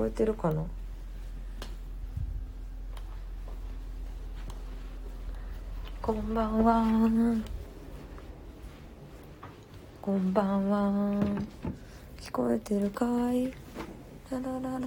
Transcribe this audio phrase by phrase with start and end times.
[0.00, 0.64] こえてるかな？
[6.00, 6.86] こんばんは。
[10.00, 11.22] こんばんは。
[12.18, 13.52] 聞こえてるかい？
[14.30, 14.80] ララララ。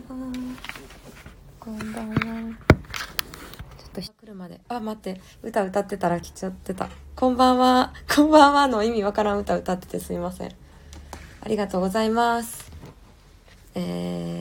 [1.60, 2.16] こんばんは。
[2.16, 4.60] ちょっと来るまで。
[4.68, 5.22] あ待って。
[5.44, 6.90] 歌歌ってたら来ちゃってた。
[7.16, 7.94] こんばんは。
[8.16, 10.52] こんばんはの意味わからん歌歌っててすいません。
[11.42, 12.74] ありがとうございます。
[13.76, 14.33] えー、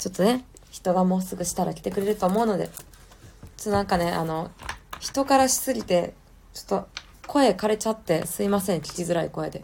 [0.00, 4.50] ちょっとね人がもうすぐしたら来てくれると思うのでちょっとなんかねあの
[4.98, 6.14] 人からしすぎて
[6.54, 6.88] ちょっと
[7.26, 9.62] 声枯れちゃってすいません聞きづらい声で。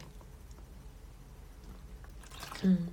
[2.64, 2.88] うん。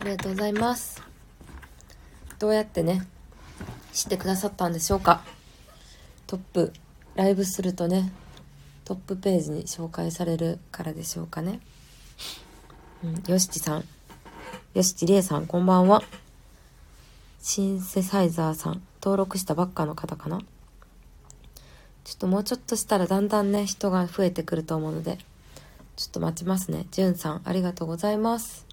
[0.00, 1.02] ありがとうございます。
[2.38, 3.06] どうやってね
[3.92, 5.22] 知ってくださったんでしょうか。
[6.26, 6.72] トップ
[7.14, 8.10] ライブするとね
[8.84, 11.60] トップページに紹介されるからでしょうかね。
[13.04, 13.84] うんよしちさん。
[14.72, 16.00] よしちりえさんこんばんは。
[17.42, 20.38] シンセサイザーさん登録したばっかの方かな。
[22.04, 25.18] ちょっともうちょっとしたらだんだんね人が増えてくると思うので
[25.96, 26.86] ちょっと待ちますね。
[26.92, 28.64] じゅんさんありがとうございます。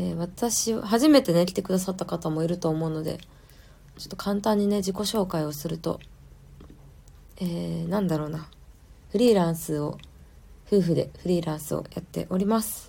[0.00, 3.18] えー、私初めてね来てくださった方もいると思うので
[3.98, 6.00] ちょっと簡単にね自己紹介をすると
[7.36, 8.48] えー、なんだろうな。
[9.12, 9.96] フリーランスを
[10.66, 12.87] 夫婦でフリーランスをやっております。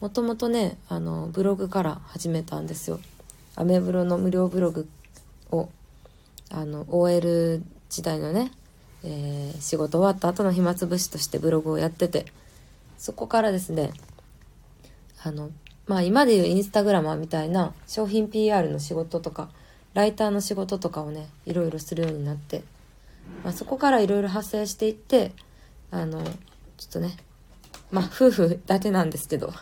[0.00, 3.00] もともとねあのブログから始めたんですよ。
[3.54, 4.88] アメブロの無料ブログ
[5.50, 5.68] を
[6.50, 8.50] あの OL 時代のね、
[9.04, 12.26] えー、仕事終わった後の暇つぶしとしてブログをやってて
[12.96, 13.92] そこからですね
[15.22, 15.50] あの
[15.86, 19.50] まあ今でいうインスタグラマーみたいな商品 PR の仕事とか
[19.92, 22.62] ライターの仕事とかをねいろいろするようになって、
[23.44, 25.32] まあ、そこからいろいろ発生していって
[25.90, 27.16] あのちょっとね
[27.90, 29.52] まあ夫婦だけなんですけど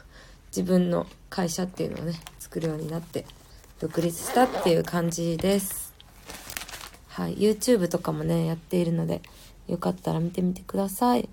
[0.48, 3.26] 自分の会社っていうのをね作るようになって
[3.80, 5.94] 独立したっていう感じです。
[7.08, 7.36] はい。
[7.36, 9.22] YouTube とかもねやっているので
[9.66, 11.28] よかったら見てみてください。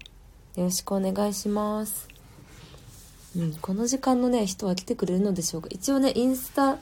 [0.55, 2.07] よろしくお願いします。
[3.37, 5.67] うん、この時間のね人は来てくれるのでしょうか。
[5.71, 6.77] 一応ねインスタ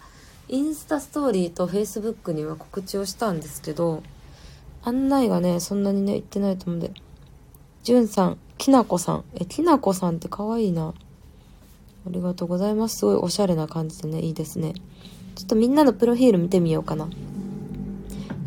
[0.49, 4.03] インスタストーリーとフェイスブックには告知をしたんですけど
[4.83, 6.91] 案内がねそんなにね行ってないと思うんで。
[7.83, 9.23] じゅんさんきなこさん。
[9.35, 10.93] えきなこさんって可愛いな。
[12.05, 14.73] ありがとうございますすごいおしゃれな感じでねいいですね
[15.35, 17.07] ちょっとみんなのプロフィール見てみようかな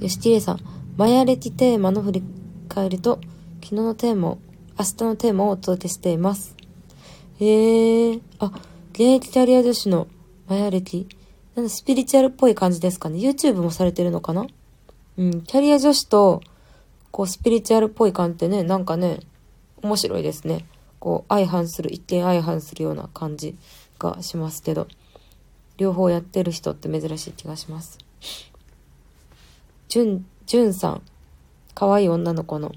[0.00, 0.60] よしきれいさん
[0.96, 2.22] マヤ歴テーマの振り
[2.68, 3.20] 返りと
[3.62, 4.36] 昨日のテーマ
[4.78, 6.54] 明日のテーマをお届けしています
[7.38, 8.20] へえ。
[8.38, 8.46] あ、
[8.92, 10.06] 現役キャリア女子の
[10.48, 11.06] マヤ歴。
[11.54, 13.18] なん、スピリチュアルっぽい感じですかね。
[13.18, 14.46] YouTube もされてるのかな？
[15.18, 16.40] うん、キャリア女子と、
[17.10, 19.20] こう、スピリチュアルっぽい感じってね、なんかね、
[19.82, 20.64] 面白いですね。
[20.98, 23.56] こう、相反する、一見相反するような感じ
[23.98, 24.88] がしますけど、
[25.76, 27.98] 両方やってる人って珍しい気がします。
[29.88, 31.02] じゅん、じゅんさん。
[31.74, 32.72] 可愛い女の子の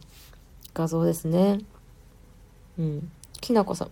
[0.74, 1.60] 画像ですね。
[2.78, 3.12] うん。
[3.40, 3.92] きなこさん。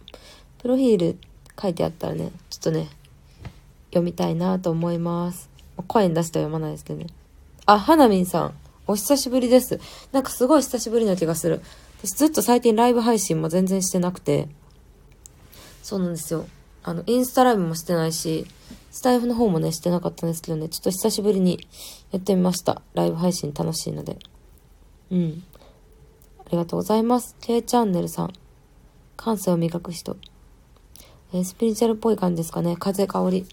[0.59, 1.17] プロフィール
[1.59, 2.89] 書いてあったらね、ちょっとね、
[3.89, 5.49] 読みたいなと思います。
[5.88, 7.07] 声に出しては読まないですけどね。
[7.65, 8.53] あ、はなみんさん。
[8.85, 9.79] お久しぶりです。
[10.11, 11.61] なんかすごい久しぶりな気がする。
[12.03, 14.47] 私ずっと最近ライブ配信も全然してなくて。
[15.81, 16.46] そうなんですよ。
[16.84, 18.46] あの、インスタライブもしてないし、
[18.91, 21.68] スタイフの方もね、してなかったんですけどね、ちょっと久しぶりに
[22.12, 22.81] やってみました。
[22.94, 24.18] ライブ配信楽しいので。
[25.12, 25.44] うん。
[26.40, 27.36] ありがとうございます。
[27.41, 28.34] K チャンネルさん。
[29.16, 30.18] 感性を磨く人。
[31.34, 32.78] えー、スピリチュアルっぽい感じですかね。
[32.78, 33.46] 風、香り、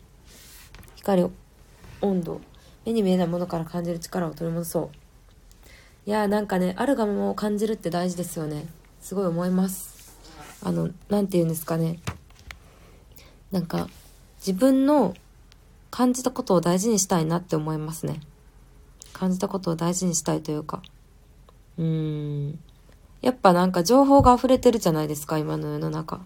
[0.96, 1.26] 光、
[2.00, 2.40] 温度、
[2.84, 5.03] 目に見えないものから感じる力を取り戻そう。
[6.06, 8.66] いやーなんかね、あるがままを感じるって大事ですよね。
[9.00, 10.14] すごい思います。
[10.62, 11.98] あの、なんて言うんですかね。
[13.50, 13.88] なんか、
[14.38, 15.14] 自分の
[15.90, 18.20] 感じたことを大事にしたいなって思いますね。
[19.14, 20.82] 感じたことを大事にしたいというか。
[21.78, 22.58] うーん。
[23.22, 26.20] やっぱなんか情報が溢れてるじゃないですか、今の世の中。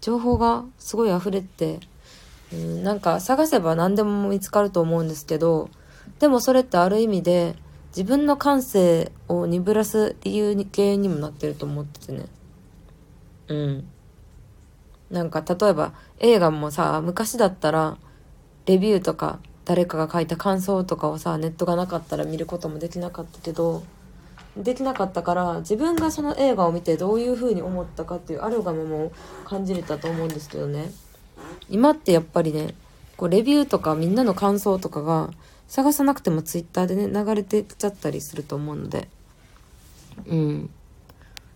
[0.00, 1.78] 情報がすごい溢れて、
[2.52, 5.70] うん、なんか探せば何でも見つかると思うんですけど、
[6.18, 7.54] でもそれってある意味で
[7.90, 12.26] 自分の感性を鈍らす理由に、原因にもなってると思っててね。
[13.48, 13.88] うん。
[15.10, 17.98] なんか例えば映画もさ、昔だったら
[18.66, 23.82] レビューとか誰かが書いた感想とかをさ、ネットがなかったら見ることもできなかったけど、
[24.56, 29.12] できなかったから自分がその映画を見てどういう風に思ったかっていうあるがままを
[29.44, 30.90] 感じれたと思うんですけどね
[31.68, 32.74] 今ってやっぱりね
[33.16, 35.30] こうレビューとかみんなの感想とかが
[35.70, 39.08] 探さなくてもツイッターでね流れてきちゃったりすると思うので。
[40.26, 40.70] うん。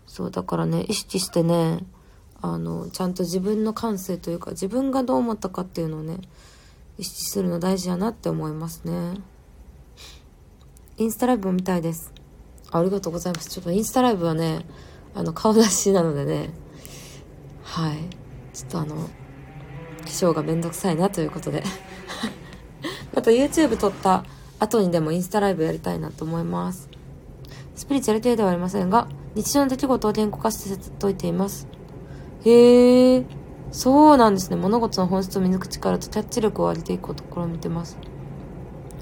[0.06, 1.80] そうだからね意識してね
[2.40, 6.18] あのちゃんと自分の感性というか自分がどう思ったかっていうのをね
[6.96, 9.20] 意識するの大事やなって思いますね。
[10.96, 12.12] インスタライブも見たいです。
[12.70, 13.50] ありがとうございます。
[13.50, 14.64] ちょっとインスタライブはね
[15.12, 16.50] あの顔出しなのでね。
[17.64, 17.96] はい。
[18.52, 19.10] ちょっとあの化
[20.04, 21.64] 粧がめんどくさいなということで
[23.14, 24.24] また YouTube 撮った
[24.58, 26.88] 後にでもインスタライブやりたいなと思います。
[27.74, 31.66] スピリチュアル系ではありませんが日常の出来事を言語化して解いています。
[32.44, 33.24] へえ
[33.72, 34.56] そうなんですね。
[34.56, 37.96] 物事の本質を見抜く力とキャッチ力を上げていくところを見てます。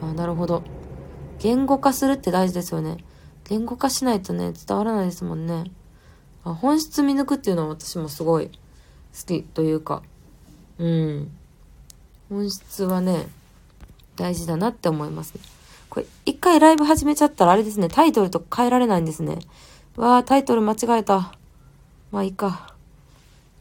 [0.00, 0.62] あなるほど。
[1.38, 2.96] 言語化するって大事ですよね。
[3.44, 5.64] 言語化しないとね伝わらないですもんね。
[6.44, 8.52] あ本質見抜くっていうのは私もすごい好
[9.26, 10.02] きというか。
[10.78, 11.30] うん。
[12.30, 13.26] 本質はね
[14.22, 15.40] 大事だなって思いますね
[15.90, 19.40] これ一回ライブ始めちゃったらあれですねタイトルと変えられないんですね
[19.96, 21.34] わあタイトル間違えた
[22.10, 22.68] まあいいか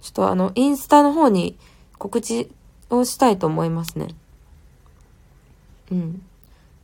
[0.02, 1.60] ちょっとあの、インスタの方に
[2.00, 2.50] 告知
[2.90, 4.08] をしたいと思いますね。
[5.92, 6.24] うん。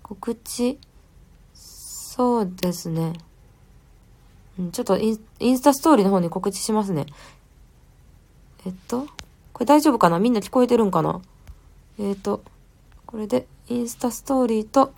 [0.04, 0.78] 告知、
[1.56, 3.14] そうですね。
[4.60, 7.08] うん、ちょっとインインスタストーリーの方に告知しますね。
[8.68, 9.08] えっと、
[9.52, 10.20] これ大丈夫かな？
[10.20, 11.20] みんな聞こえてるんかな？
[11.98, 12.44] えっと、
[13.08, 14.94] これでインスタストーリーと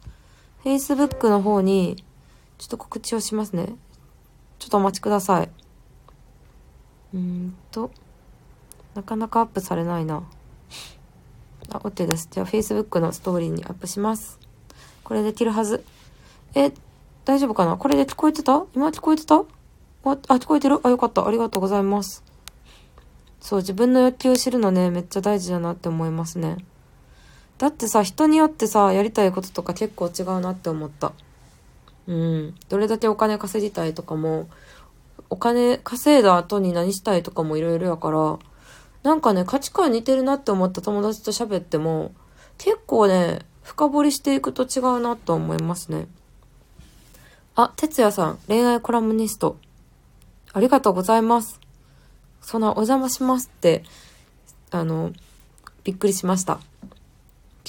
[0.63, 2.03] Facebook の方に
[2.57, 3.75] ちょっと告知をしますね。
[4.59, 5.49] ちょっとお待ちください。
[7.13, 7.91] うんと。
[8.95, 10.23] なかなかアップされないな。
[11.69, 12.27] あ、OK です。
[12.29, 14.39] じゃあ Facebook のストーリーにアップします。
[15.03, 15.83] これできるはず。
[16.53, 16.71] え、
[17.25, 17.77] 大丈夫かな？
[17.77, 18.65] これで聞こえてた？
[18.75, 19.35] 今聞こえてた？
[19.35, 19.43] あ、
[20.03, 20.79] 聞こえてる？
[20.83, 21.25] あ、よかった。
[21.25, 22.23] ありがとうございます。
[23.39, 26.57] そう、自分の欲求を知るのね、めっちゃ大事だなって思いますね。
[27.59, 31.11] だってさ、人によってさ、やりたいこととか結構違うなって思った。
[32.07, 32.55] うん。
[32.69, 34.47] どれだけお金稼ぎたいとかも、
[35.29, 38.39] お金稼いだ後に何したいとかもいろいろやから、
[39.03, 42.13] なんかね、価値観似てるなって思った友達と喋っても、
[42.57, 46.07] 結構ね、深掘りしていくと違うなと思いますね。
[47.55, 49.57] あ、哲也さん、恋愛コラムニスト。
[50.53, 51.59] ありがとうございます。
[52.41, 53.83] そんなお邪魔しますって、
[54.71, 55.11] あの、
[55.83, 56.61] びっくりしました。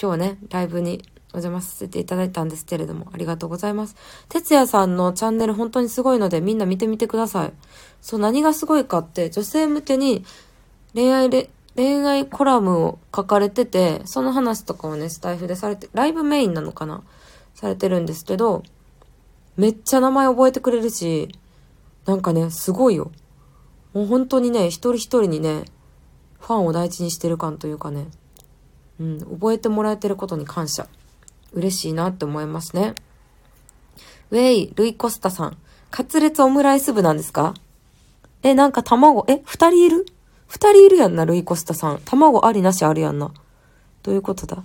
[0.00, 1.02] 今日ね、ライブに
[1.32, 3.96] お邪魔させていただいたんですけれども、ありがとうございます。
[4.28, 7.52] 哲也さんのチャンネル本当にすごいので、みんな見てみてください。
[8.00, 10.25] そう、何がすごいかって、女性向けに
[10.94, 17.02] 恋愛で、恋愛コラムを書かれてて、その話とかをね、スタイフでされて、ライブメインなのかな
[17.54, 18.64] されてるんですけど、
[19.56, 21.28] めっちゃ名前覚えてくれるし、
[22.06, 23.12] なんかね、すごいよ。
[23.93, 25.64] もう本当にね、一人一人にね、
[26.40, 28.08] ファンを大事にしてる感というかね、
[29.00, 30.87] うん、覚えてもらえてることに感謝。
[31.52, 32.94] 嬉しいなって思いますね。
[34.31, 35.56] ウェイ、ルイ・コスタさん。
[35.91, 37.55] カツレツオムライス部なんですか？
[38.44, 40.06] え、なんか卵、え、二人いる？
[40.47, 42.00] 二人いるやんな、ルイコスタさん。
[42.05, 43.32] 卵ありなしあるやんな。
[44.02, 44.62] どういうことだ？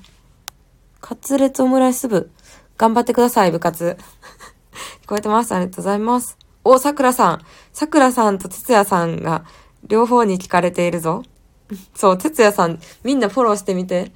[1.01, 2.29] カツレツオムライス部。
[2.77, 3.97] 頑張ってください、部活。
[5.03, 5.53] 聞こえてます？
[5.53, 6.37] ありがとうございます。
[6.63, 7.41] お、桜さん。
[7.71, 9.45] 桜さんと哲也さんが
[9.87, 11.23] 両方に聞かれているぞ。
[11.95, 14.11] そう、哲也さん、みんなフォローしてみて。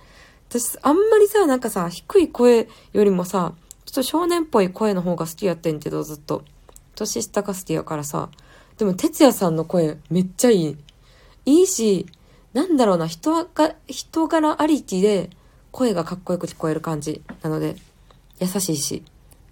[0.49, 3.53] 私、あんまりさ、なんかさ、低い声よりもさ、
[3.85, 6.43] ちょっと少年っぽい声の方が好きやってんけど、ずっと。
[6.95, 8.29] 年下が好きやからさ。
[8.77, 10.77] でも、哲也さんの声めっちゃいい。
[11.45, 12.07] いいし、
[12.53, 15.29] なんだろうな、人が、人柄ありきで
[15.71, 17.75] 声がかっこよく聞こえる感じなので、
[18.39, 19.03] 優しいし、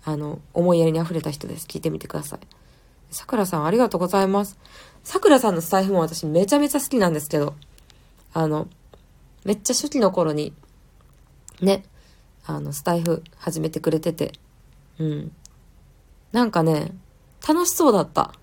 [0.04, 1.68] あの、思いやりに溢れた人です。
[1.68, 2.40] 聞いてみてください。
[3.12, 4.58] さくらさんありがとうございます。
[5.04, 7.54] さくらさんのスタイフも私めちゃめちゃ好きなんですけど、
[8.34, 8.68] あの、
[9.46, 10.54] めっちゃ初期の頃に、
[11.62, 11.84] ね、
[12.46, 14.34] あの、スタイフ始めてくれてて、
[15.00, 15.32] うん。
[16.32, 16.94] なんかね、
[17.48, 18.34] 楽しそうだった。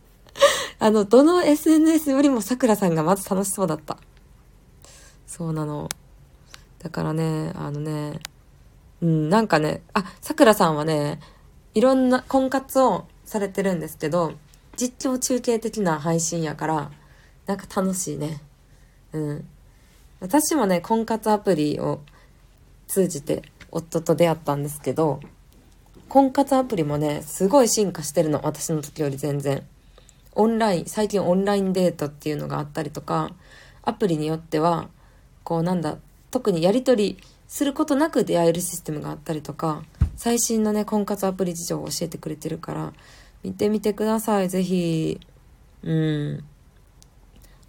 [0.78, 3.98] あの、どの SNS よりもさくらさんがまず楽しそうだった。
[5.26, 5.88] そうなの。
[6.78, 8.20] だからね、あのね、
[9.00, 11.20] うん、なんかね、あ、さくらさんはね、
[11.74, 14.34] いろんな婚活をされてるんですけど、
[14.76, 16.90] 実況中継的な配信やから、
[17.46, 18.40] なんか楽しいね。
[19.12, 19.48] うん。
[20.20, 22.00] 私もね、婚活アプリを
[22.86, 25.20] 通じて夫と出会ったんですけど、
[26.08, 28.40] 婚活アプリもね、すごい進化してるの。
[28.44, 29.62] 私の時より全然。
[30.36, 33.32] オンライン、最近オンラインデートっていうのがあったりとか、
[33.82, 34.88] アプリによっては、
[35.42, 35.98] こうなんだ、
[36.30, 39.82] 特にやりとりすることなく出会えるシステムがあったりとか、
[40.16, 42.92] 最新のね、婚活アプリ事情を教えてくれてるから、
[43.42, 45.20] 見てみてください、ぜひ。
[45.82, 46.44] うん。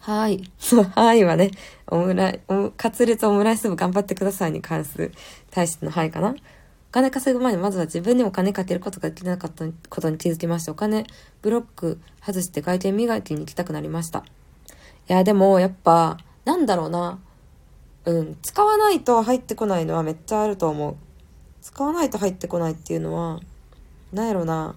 [0.05, 0.43] はい。
[0.59, 1.49] そう、はいはね、
[1.87, 2.39] オムライ、
[2.77, 5.11] カツレツオムライス部頑張ってくださいに関する
[5.49, 6.29] 対してのはいかな。
[6.29, 6.35] お
[6.91, 11.07] 金稼ぐ前にまずは自分にお金かけることができなかったことに気づきまして、お金
[11.41, 14.19] ブロック外して外見磨きに行きたくなりました。
[14.19, 14.21] い
[15.07, 17.17] や、でも、やっぱ、なんだろうな。
[18.05, 18.37] うん。
[18.43, 20.95] 使わないと入ってこないのはめっちゃあると思う。
[21.63, 23.39] 使わないと入ってこないっていうのは、
[24.13, 24.75] なんやろな。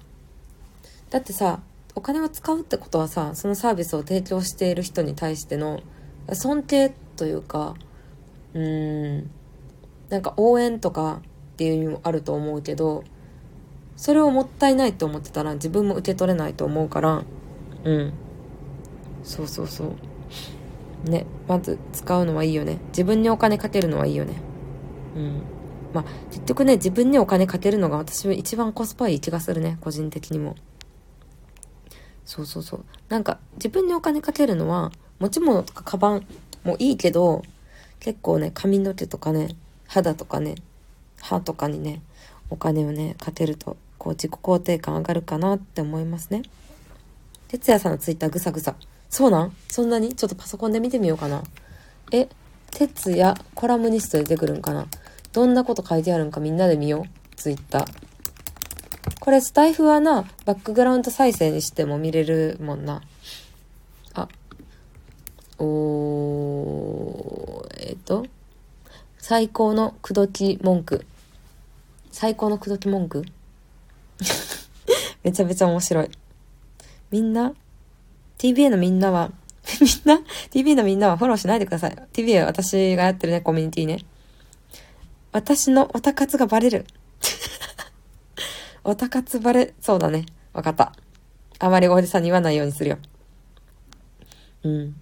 [1.11, 1.61] だってさ、
[1.99, 5.81] お金を使うってことはさ、そのサービスを提供している人に対しての
[6.33, 7.75] 尊敬というか、
[8.55, 9.31] うーん、
[10.09, 11.23] なんか応援とか
[11.55, 13.03] っていう意味もあると思うけど、
[13.97, 17.25] それをもったいないと思ってたら自分も受け取れないと思うから、
[17.83, 18.13] うん。
[19.25, 19.93] そうそうそ
[21.05, 21.11] う。
[21.11, 22.79] ね、まず使うのはいいよね。
[22.91, 24.35] 自分にお金かけるのはいいよね。
[25.17, 25.43] うん。
[25.93, 30.55] まあ、結局ね、自分にお金かけるのが私は一番コスパいい気がするね、個人的にも。
[32.29, 32.85] そうそうそう。
[33.09, 36.27] なんか、自分にお金かけるのは、持ち物とかカバン
[36.63, 37.43] もいいけど、
[38.01, 39.57] 結構ね、髪の毛とかね、
[39.87, 40.57] 肌とかね、
[41.23, 42.03] 歯とかにね、
[42.51, 46.43] お金をね、かけると、こう自己肯定感上がるかなって思いますね。
[47.49, 48.75] 哲也さんのツイッターぐさぐさ。
[49.09, 49.57] そうなん？
[49.71, 50.15] そんなに？
[50.15, 51.43] ちょっとパソコンで見てみようかな。
[52.13, 52.29] え、
[52.73, 54.87] 哲也コラムニスト出てくるんかな
[55.33, 57.37] どんなこと書いてあるんかみんなで見よう。
[57.37, 58.08] ツイッター。
[59.29, 63.03] これスタイフはな、バックグラウンド再生にしても見れるもんな。
[64.15, 64.27] あ、
[65.59, 68.25] おー、えっ、ー、と、
[69.19, 71.05] 最高の口説き文句。
[72.11, 73.27] 最高の口説き文句？
[75.23, 76.11] めちゃめちゃ面白い。
[77.11, 77.53] みんな
[78.39, 79.31] ?TBA のみんなは？
[79.83, 81.97] みんな ?TBA のみんなはフォローしないでください。
[82.15, 84.07] TBA 私がやってるね、コミュニティね。
[85.33, 86.87] 私のオタ活がバレる。
[88.89, 90.25] オタ活バレ、そうだね。
[90.55, 90.95] わかった。
[91.59, 92.99] あまりおじさんに言わないようにするよ。
[94.63, 94.73] うん。
[94.83, 94.95] い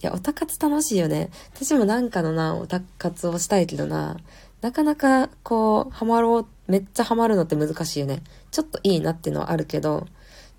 [0.00, 1.28] や、オタ活楽しいよね。
[1.52, 4.16] 私もなんかのな、オタ活をしたいけどな、
[4.60, 8.22] なかなかこう、ハマろう、めっちゃハマるのって難しいよね。
[8.52, 10.06] ちょっといいなっていうのはあるけど、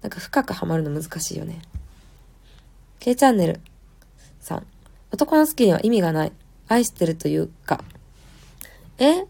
[0.01, 1.61] なんか深くハマるの難しいよね。
[2.99, 3.61] K チャンネル
[4.41, 4.67] さん。
[5.09, 6.33] 男の好きには意味がない。
[6.67, 7.81] 愛してるというか。
[8.97, 9.23] え？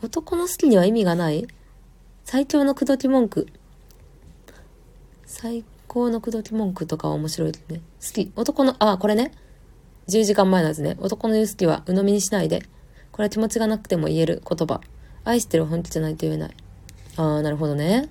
[0.00, 1.48] 男の好きには意味がない？
[2.24, 3.46] 最強の口説き文句。
[5.26, 7.80] 最高の口説き文句とか面白いですね。
[8.00, 8.32] 好き。
[8.36, 9.32] 男の、あ、これね。
[10.08, 10.96] 10時間前のやつね。
[10.98, 12.62] 男の言う好きは鵜呑みにしないで。
[13.10, 14.80] これは気持ちがなくても言える言葉。
[15.24, 16.50] 愛してる本気じゃないと言えない。
[17.16, 18.08] あー、なるほどね。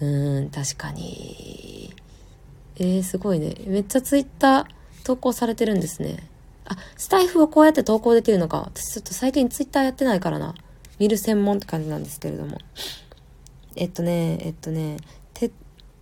[0.00, 1.92] うーん、確かに。
[2.76, 3.54] えー、すごいね。
[3.66, 6.28] めっちゃツイッター投稿されてるんですね。
[6.64, 8.58] あ、スタイフをこうやって投稿できるのか。
[8.58, 10.54] 私ちょっと最近ツイッターやってないからな。
[10.98, 12.58] 見る専門って感じなんですけれども。
[13.76, 14.98] えっとね、えっとね、
[15.34, 15.50] て、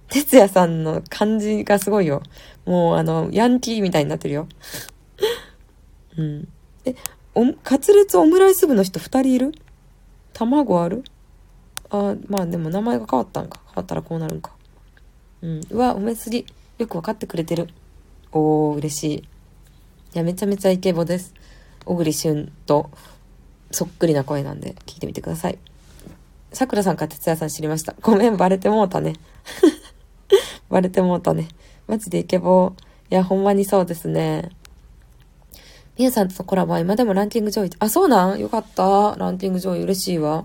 [0.09, 2.23] 哲也さんの感じがすごいよ。
[2.65, 4.49] もうあの、ヤンキーみたいになってるよ。
[6.17, 6.49] うん。
[6.85, 6.95] え、
[7.35, 9.53] お、カツレツオムライス部の人二人いる？
[10.33, 11.05] 卵ある？
[11.91, 13.61] あ、まあでも名前が変わったんか。
[13.67, 14.53] 変わったらこうなるんか。
[15.43, 15.61] うん。
[15.71, 16.47] うわ、おめすぎ。
[16.79, 17.69] よくわかってくれてる。
[18.33, 19.17] おー、嬉しい。
[19.17, 19.23] い
[20.15, 21.35] や、めちゃめちゃイケボです。
[21.85, 22.91] 小栗旬と
[23.71, 25.59] そっくりな声なんで聞いてみてください。
[26.53, 27.95] さくらさんか哲也さん知りました。
[28.01, 29.15] ごめん、バレてもうたね。
[30.71, 31.49] バレてもうたね。
[31.87, 32.73] マジでイケボー
[33.11, 34.51] いや、ほんまにそうですね。
[35.97, 37.71] みゆさんとのコラボは今でもランキング上位。
[37.79, 38.39] あ、そうなん？
[38.39, 39.17] よかった。
[39.17, 40.45] ランキング上位嬉しいわ。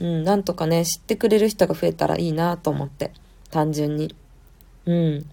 [0.00, 3.12] うん、なんとかね、知ってくれる人が増えたらいいなと思って。
[3.50, 4.14] 単純に。
[4.86, 5.26] うん。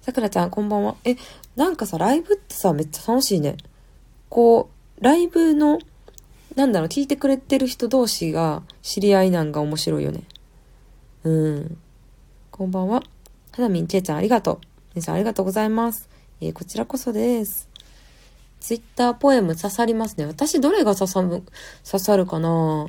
[0.00, 0.94] さくらちゃん、こんばんは。
[1.04, 1.16] え、
[1.56, 3.56] なんかさ、ライブってさ、めっちゃ楽しいね。
[4.30, 5.78] こう、ライブの、
[6.58, 10.24] なんだろう、聞いてくれてる人同士が知り合いなんが面白いよね。
[11.22, 11.78] うん。
[12.50, 13.04] こんばんは。
[13.52, 14.58] はなみんけいちゃん、ありがとう。
[14.96, 16.08] 皆さん、ありがとうございます。
[16.40, 17.68] えー、こちらこそです。
[18.58, 20.26] ツイッターポエム刺さりますね。
[20.26, 21.44] 私、どれが刺さる、
[21.88, 22.88] 刺さるかな？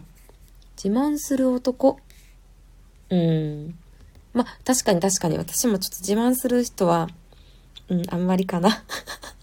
[0.83, 1.99] 自慢する男。
[3.11, 3.77] うん。
[4.33, 5.37] ま、確かに確かに。
[5.37, 7.07] 私もちょっと自慢する人は、
[7.87, 8.83] うん、あんまりかな。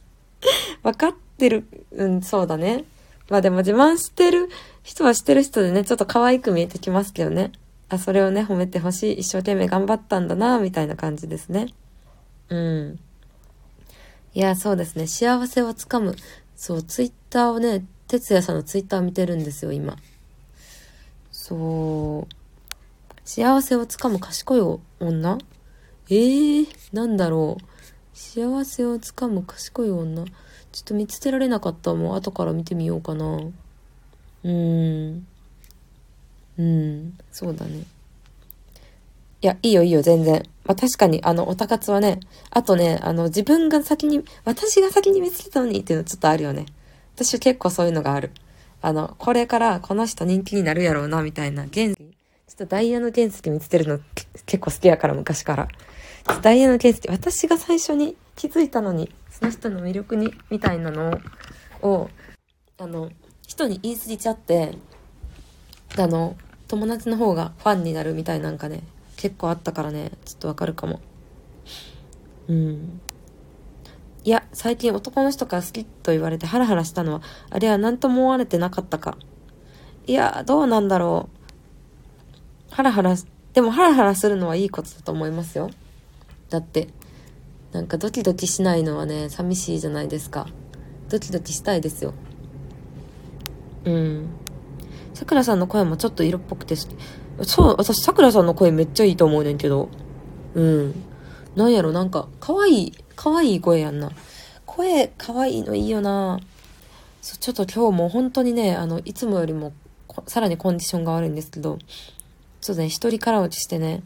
[0.83, 2.87] わかってる、うん、そうだね。
[3.29, 4.49] まあでも自慢してる
[4.83, 7.53] 人はしてる人でね、ちょっと可愛く見えてきますけどね。
[7.89, 9.19] あ、それをね、褒めてほしい。
[9.21, 11.69] 一生懸命頑張ったんだな、みたいな感じですね。
[12.49, 12.99] うん。
[14.35, 15.07] いや、そうですね。
[15.07, 16.15] 幸せをつかむ。
[16.57, 19.97] そう、ツイッターをね、哲也さんのツイッターを見てるんですよ、今。
[21.33, 22.35] そう。
[23.25, 24.61] 幸せをつかむ賢い
[25.01, 25.39] 女？
[26.09, 27.65] えー、なんだろう。
[28.17, 30.25] 幸せをつかむ賢い女？
[30.77, 32.17] ちょっと見つけられなかったもん。
[32.17, 33.25] 後から見てみようかな。
[33.25, 35.27] うーん。
[36.59, 37.19] うん。
[37.33, 37.79] そうだね。
[39.41, 40.43] いや、いいよいいよ、全然。
[40.67, 46.67] まあ、確かに、あの、おたかつはね、あとね、あの、自分が先に、私が先に見つけたのにっていうのちょっとあるよね。
[47.15, 48.33] 私は結構そういうのがある。
[48.83, 52.05] あの、これからこの人人気になるやろうな、みたいな、現ちょ
[52.53, 53.99] っとダイヤの原石見つけるの
[54.45, 55.69] 結構好きやから昔から。
[56.43, 61.21] ダイヤの原石、私が最初に気づいたのに、その人の魅力に、みたいなの
[61.83, 62.09] を、
[62.79, 63.11] あの、
[63.47, 64.73] 人に言い過ぎちゃって、
[65.99, 66.37] あの、
[66.69, 68.83] 友達の方がファンになるみたいなんかね、
[69.19, 71.01] 結構あったからね、ちょっとわかるかも。
[72.49, 73.01] うん。
[74.25, 79.19] いや、最近男の人から好きと言われてハラハラしたのは、あれは何とも思われてなかったか。
[80.07, 81.29] いや、どうなんだろ
[82.71, 82.75] う。
[82.75, 83.15] ハラハラ、
[83.53, 85.69] でもハラハラするのはいいことだと思いますよ。
[86.49, 86.89] だって、
[87.77, 90.47] なんかドキドキしないのはね、寂しいじゃないですか。
[91.11, 92.15] ドキドキしたいですよ。
[93.85, 94.29] うん。
[95.13, 96.75] さくらさんの声もちょっと色っぽくて。
[97.43, 99.91] そう、私、さくらさんの声めっちゃいいと思うねんけど。
[100.55, 100.95] うん。
[101.55, 104.11] なんやろ、なんか、可愛い、可愛いい声やんな。
[104.65, 106.41] 声、可愛いいのいいよな。
[107.21, 109.75] そう、ちょっと今日も本当にね、あの、いつもよりも、
[110.27, 111.77] さらにコンディションが悪いんですけど、
[112.63, 114.03] ちょっとね、一人空落ちしてね、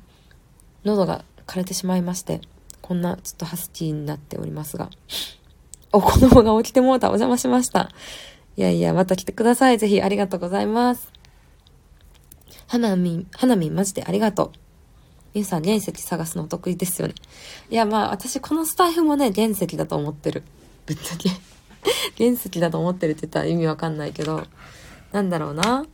[0.85, 2.41] 喉が枯れてしまいまして、
[2.91, 4.91] こんなちょっとハスキーになっておりますが。
[5.95, 7.07] お、子供が起きてもうた。
[7.07, 7.93] お邪魔しました。
[8.57, 9.79] いやいや、また来てください。
[9.79, 11.09] ぜひありがとうございます。
[12.67, 14.51] 花見、花見マジでありがとう。
[15.35, 17.15] ゆうさん、原石探すのお得意ですよね。
[17.71, 20.43] いや、まあ、私、このスタイフもね、原石だと思ってる。
[20.87, 21.29] ぶっちゃけ。
[22.19, 24.49] 原石だと思ってるって言ったら意味わかんないけど、
[25.13, 25.87] なんだろうな。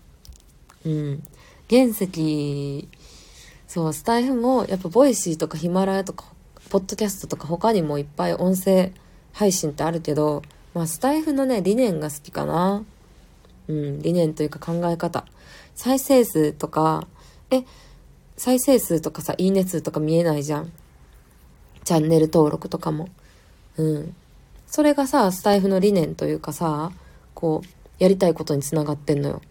[0.87, 1.23] うん。
[1.69, 2.89] 原石、
[3.69, 6.35] そう、スタイフも、やっぱ、ボイシーとかヒマラヤとか、
[6.69, 8.93] ポッドキャストとか他にもいっぱい音声
[9.33, 10.43] 配信ってあるけど、
[10.75, 12.85] まあ、スタイフのね、理念が好きかな。
[13.69, 15.25] うん、理念というか考え方。
[15.75, 17.07] 再生数とか、
[17.51, 17.65] え、
[18.37, 20.73] 再生数とかさ、いいね数とか見えないじゃん。
[21.85, 23.09] チャンネル登録とかも。
[23.77, 24.15] うん。
[24.67, 26.93] それがさ、スタイフの理念というかさ、
[27.35, 27.69] こう、
[27.99, 29.43] やりたいことにつながってんのよ。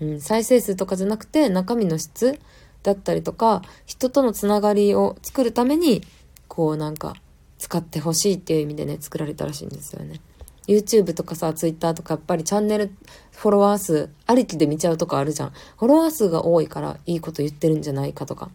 [0.00, 2.38] うん、再生数とかじゃなくて、中身の質
[2.82, 6.02] だったりとか、人とのつながりを作るために、
[6.50, 7.14] こうなんか、
[7.58, 10.20] 使ってほしいっていう意味でね、作られたらしいんですよね。
[10.66, 12.90] YouTube とかさ、Twitter とかやっぱりチャンネル
[13.32, 15.50] フォロワー数ありきで見ちゃうとこあるじゃん。
[15.78, 18.50] フォロワー数が多いからいいこと言ってるんじゃないかとか。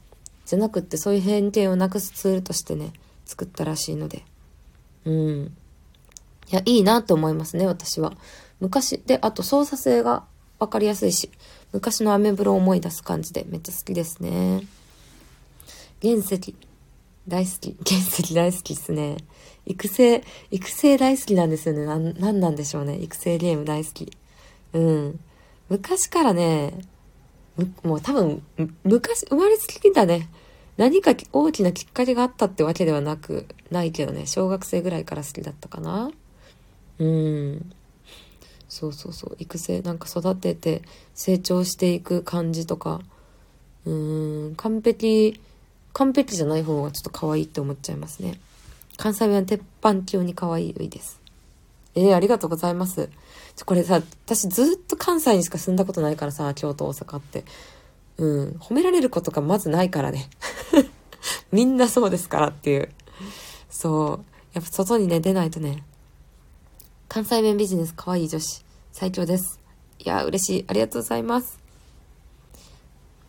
[0.46, 2.92] じゃなくってそういう偏見をなくすツールとしてね、
[3.26, 4.24] 作ったらしいので。
[5.06, 5.58] うん。
[6.52, 8.14] いや、いいなって思いますね、私は。
[8.60, 10.24] 昔、で、あと操作性が
[10.60, 11.32] わかりやすいし、
[11.74, 14.62] 昔のアメブロを思い出す感じでめっちゃ好きですね。
[16.02, 16.56] 原石。
[17.28, 17.76] 大好き。
[17.86, 19.18] 原石大好きっすね。
[19.66, 21.86] 育成、育成大好きなんですよね。
[21.86, 22.98] なん、なんなんでしょうね。
[23.02, 24.12] 育成ゲーム大好き。
[24.74, 25.20] うん。
[25.70, 26.74] 昔からね、
[27.58, 30.30] むもう多分、む昔、生まれつきだね。
[30.78, 36.12] 何か大きなきっかけがあったってわけではなく、ないけどね、小学生ぐらいから好きだったかな。
[37.00, 37.72] うん。
[38.68, 39.36] そうそうそう。
[39.40, 40.82] 育成、なんか育てて
[41.14, 43.02] 成長していく感じとか、
[43.86, 45.40] うん、完璧、
[45.96, 48.38] 完璧じゃない方がちょっと可愛いって思っちゃいますね。
[48.98, 51.22] 関西弁は鉄板級に可愛いです。
[51.96, 53.10] えー、ありがとうございます。
[53.64, 57.46] これさ、私ずっと関西にしか住んだことないからさ、京都、大阪って。
[58.18, 60.30] うん、褒められることがまずないからね。
[61.54, 62.90] みんなそうですからっていう。
[63.70, 64.26] そう。
[64.54, 65.86] やっぱ外にね、出ないとね。
[67.08, 69.62] 関西弁ビジネス可愛い女子、最強です。
[70.00, 70.66] いや、嬉しい。
[70.68, 71.65] ありがとうございます。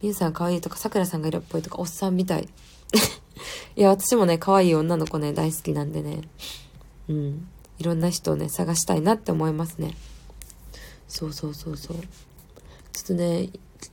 [0.02, 2.48] みゆさん可愛いとか、さくらさんが色っぽいとか、おっさんみたい。
[3.76, 6.22] いや、私もね、可愛い女の子ね、大好きなんでね。
[7.08, 7.48] うん。
[7.78, 9.94] いろんな人をね、探したいなって思いますね。
[11.08, 11.96] そうそうそうそう。
[12.92, 13.50] ちょっとね、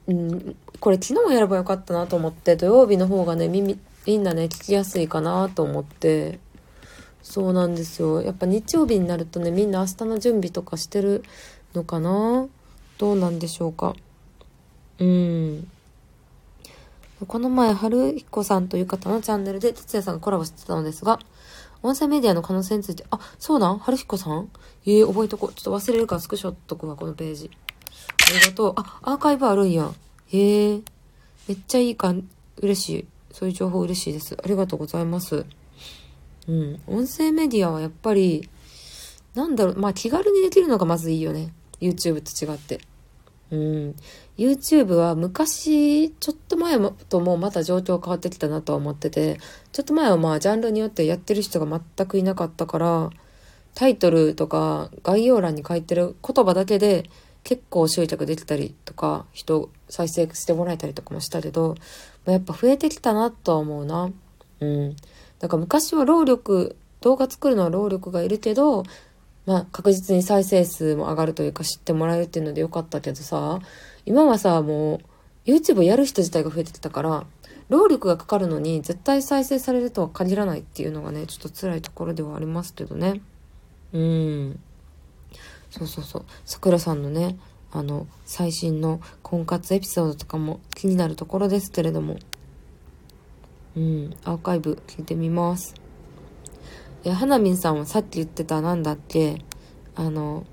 [0.08, 6.40] うん、これ昨日やればよかったなと思って、土曜日の方がね、耳、みんなね、聞きやすいかなと思って、
[7.22, 8.22] そうなんですよ。
[8.22, 11.24] やっぱ日曜日になるとね、みんな明日の準備とかしてる
[11.74, 12.48] のかな？
[12.98, 13.96] どうなんでしょうか。
[15.00, 15.68] うん。
[17.28, 21.20] この前、春彦さんという方のチャンネルで、哲也さんがコラボしてたのですが、
[21.82, 23.78] 音声メディアの可能性について、あ、そうなん？
[23.78, 24.50] 春彦さん？
[24.86, 25.54] ええー、覚えとこう。
[25.54, 27.52] ちょっと忘れるからスクショっとくわ、このページ。
[28.30, 28.74] ありがとう。
[28.78, 29.92] あ、アーカイブあるんや。
[30.28, 30.82] へえ。
[31.48, 32.14] めっちゃいいか、
[32.58, 33.08] 嬉しい。
[33.32, 34.38] そういう情報嬉しいです。
[34.42, 35.46] ありがとうございます。
[36.48, 36.82] うん。
[36.88, 38.50] 音声メディアはやっぱり、
[39.36, 41.54] なんだろう、まあ気軽にできるのがまずいいよね。
[41.82, 42.80] YouTube と違って。
[43.54, 43.96] うん。
[44.36, 49.40] YouTube は昔、ちょっと前ともまた状況変わってきたなとは思ってて、
[49.72, 53.12] ちょっと前はまあジャンルによってやってる人が全くいなかったから、
[53.76, 57.10] タイトルとか概要欄に書いてる言葉だけで
[57.44, 61.76] 結構集客できたりとか、人再生してもらえたりとかもしたけど、
[62.26, 64.10] やっぱ増えてきたなとは思うな。
[64.62, 64.96] うん。
[65.40, 68.84] だから昔は労力、動画作るのは労力がいるけど、
[69.46, 73.60] まあ確実に再生数も上がるというか知ってもらえるっていうのでよかったけどさ、
[74.06, 75.00] 今はさ、もう
[75.46, 77.26] YouTube やる人自体が増えてきたから、
[77.70, 83.22] 労力がかかるのに絶対再生されるとは限らないっていうのがね、ちょっと辛いところではありますけどね。
[83.94, 84.60] うん。
[85.70, 86.26] そうそうそう。
[86.46, 87.38] さくらさんのね、
[87.72, 92.18] あの、最新の婚活エピソードとかも気になるところですけれども。
[93.76, 95.83] うん、アーカイブ聞いてみます。
[97.06, 99.44] え、花見さんはさっき言ってたなんだっけ？
[99.96, 100.46] あの、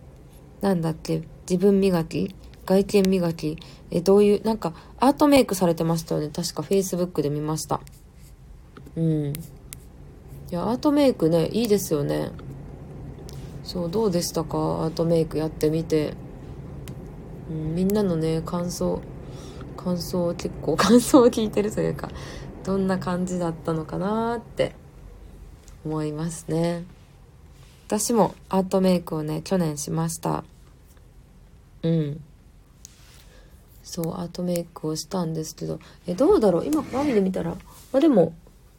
[0.60, 1.22] なんだっけ？
[1.48, 2.34] 自分磨き？
[2.66, 3.58] 外見磨き？
[3.90, 6.28] え、どういう、なんか、アートメイクされてましたよね。
[6.28, 7.80] 確か Facebook で見ました。
[8.96, 9.26] うん。
[9.28, 9.32] い
[10.50, 12.32] や、アートメイクね、いいですよね。
[13.62, 14.58] そう、どうでしたか？
[14.58, 16.14] アートメイクやってみて。
[17.48, 19.00] うん、みんなのね、感想、
[19.76, 22.10] 感想結構、感想を聞いてるというか、
[22.64, 24.74] どんな感じだったのかなって
[25.84, 26.84] 思いますね。
[27.86, 30.44] 私もアートメイクをね、去年しました。
[31.82, 32.20] うん。
[33.82, 36.66] そう、アートメイクをしたんですけど、え、どうだろう？
[36.66, 37.56] 今鏡で見たら、ま
[37.94, 38.34] あでも、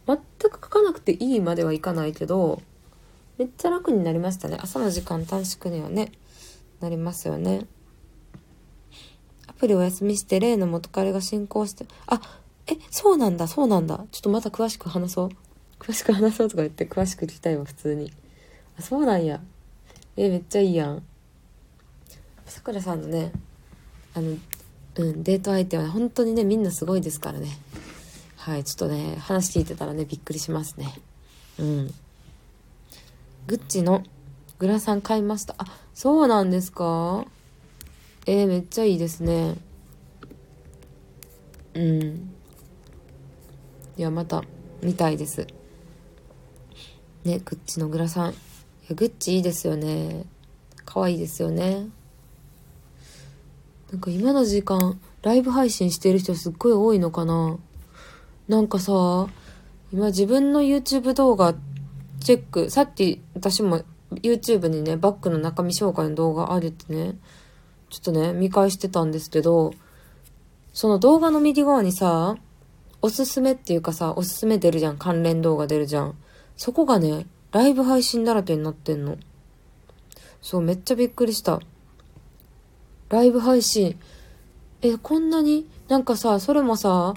[0.07, 0.17] 全
[0.49, 2.61] く描かなくていいまではいかないけど、
[3.37, 4.57] めっちゃ楽になりましたね。
[4.61, 6.11] 朝の時間短縮にはね、
[6.79, 7.65] なりますよね。
[9.47, 12.21] アプリお休みして、例の元彼が進行して、あ、
[12.67, 14.05] え、そうなんだ、そうなんだ。
[14.11, 15.29] ちょっとまた詳しく話そう。
[15.81, 18.13] 詳しく話そうとか言って詳しく聞きたいわ、普通に。
[18.77, 19.41] あ、そうなんや。
[20.15, 21.03] え、めっちゃいいやん。
[22.45, 23.31] さくらさんのね、
[24.13, 24.37] あの、
[24.97, 27.47] うん、デート相手は本当にね、みんなすごいですからね。
[28.35, 30.93] はい、ちょっとね、話聞いてたらね、びっくりしますね。
[31.57, 31.93] うん。
[33.47, 34.03] グッチの
[34.59, 35.55] グラサン買いました。
[35.57, 35.65] あ、
[35.95, 37.25] そうなんですか？
[38.27, 39.55] えー、めっちゃいいですね。
[41.73, 42.29] うん。
[43.97, 44.43] いや、また
[44.83, 45.47] 見たいです。
[47.23, 48.31] ね、グッチのグラサン。
[48.31, 48.33] い
[48.89, 50.25] や、グッチいいですよね。
[50.85, 51.87] 可愛いですよね。
[53.91, 57.57] なんか今の時間、ライブ配信してる人すっごい多いのかな
[58.47, 59.27] なんかさ、
[59.93, 61.53] 今自分の YouTube 動画
[62.21, 67.15] チェック、さっき私も YouTube にね、バッグの中身紹介の動画あるってね、
[67.89, 69.73] ちょっとね、見返してたんですけど、
[70.73, 72.37] その動画の右側にさ、
[73.01, 74.97] おすすめっていうかさ、おすすめ出るじゃん。
[74.97, 76.15] 関連動画出るじゃん。
[76.61, 79.17] そこがね、ライブ配信だらけになってんの。
[80.43, 81.59] そう、めっちゃびっくりした。
[83.09, 83.99] ライブ配信。
[84.83, 85.67] え、こんなに？
[85.87, 87.15] なんかさ、それもさ、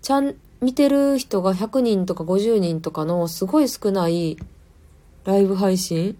[0.00, 4.36] ちゃん、見てる人が100人とか50人とかのすごい少ない
[5.24, 6.16] ライブ配信？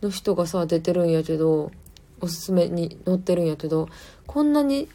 [0.00, 1.72] の人がさ、出てるんやけど、
[2.20, 3.88] おすすめに載ってるんやけど、
[4.28, 4.88] こんなに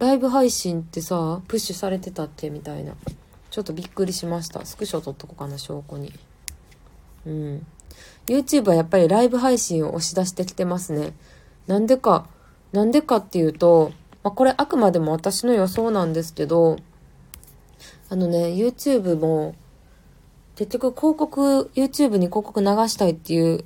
[0.00, 2.50] ライブ配信ってさ、プッシュされてたっけ？
[2.50, 2.94] みたいな。
[3.50, 4.66] ちょっとびっくりしました。
[4.66, 6.12] スクショ撮っとこうかな、証拠に。
[7.26, 7.66] うん。
[8.26, 11.12] YouTube はやっぱりライブ配信を押し出してきてますね。
[11.66, 12.28] なんでか、
[12.72, 16.78] なんでかっていうと、まあ、これあくまでも私の予想なんですけど、
[18.08, 19.54] あのね、YouTube も、
[20.56, 23.64] 結局広告、YouTube に広告流したいっていう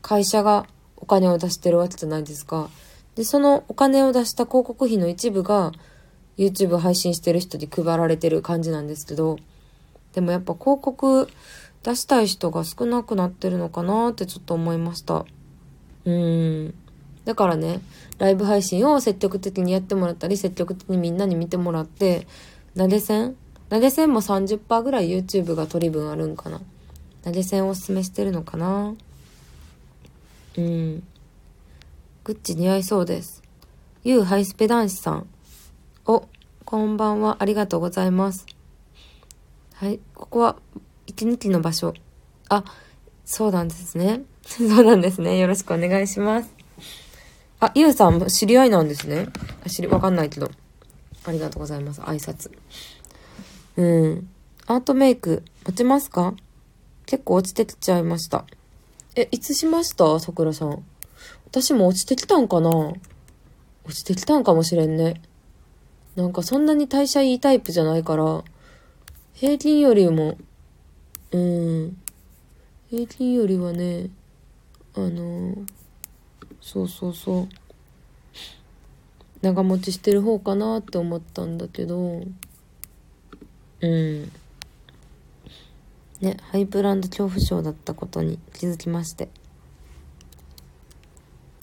[0.00, 2.70] 会社がお金を出してるわけじゃないですか。
[3.14, 5.72] で、そのお金を出した広告費の一部が
[6.36, 9.38] YouTube 配信してる人に配られてる感じなんですけど、
[10.14, 11.28] でもやっぱ広告
[11.84, 15.26] 出したい人が少なくなってるのかなってちょっと思いました。
[16.04, 16.74] うーん。
[17.24, 17.80] だからね、
[18.18, 22.26] ライブ配信を積極的にやってもらったり、積極的にみんなに見てもらって、
[22.76, 23.36] 投げ銭？
[23.70, 26.60] 投げ銭も30%ぐらい YouTube が取り分あるんかな。
[27.22, 28.94] 投げ銭おすすめしてるのかな。
[30.56, 31.02] うん。
[32.24, 33.42] グッチ似合いそうです。
[34.04, 35.26] ゆうハイスペ男子さん。
[36.06, 36.28] お、
[36.64, 37.36] こんばんは。
[37.40, 38.46] ありがとうございます。
[39.74, 39.98] はい。
[40.14, 40.56] ここは、
[41.06, 41.94] 一日の場所。
[42.48, 42.64] あ、
[43.24, 44.22] そうなんですね。
[44.46, 45.38] そうなんですね。
[45.38, 46.50] よろしくお願いします。
[47.60, 49.28] あ、ゆうさん、知り合いなんですね。
[49.66, 50.50] 知り、わかんないけど。
[51.24, 52.00] ありがとうございます。
[52.02, 52.50] 挨拶。
[53.76, 54.28] うん。
[54.66, 56.34] アートメイク、落ちますか？
[57.06, 58.44] 結構落ちてきちゃいました。
[59.16, 60.18] え、いつしました？
[60.20, 60.84] さくらさん。
[61.46, 62.70] 私も落ちてきたんかな？
[62.70, 65.22] 落ちてきたんかもしれんね。
[66.16, 68.44] なんかそんなに代謝いいタイプじゃないから、
[69.32, 70.36] 平均よりも、
[71.34, 71.96] うん、
[72.88, 74.08] 平均よりはね、
[74.94, 75.56] あの、
[76.60, 77.48] そうそうそう、
[79.42, 82.22] 長持ちしてる方かなって思ったんだけど、
[83.80, 84.32] うん。
[86.20, 89.28] ね、ハイブランド恐怖症だったことに気づきまして。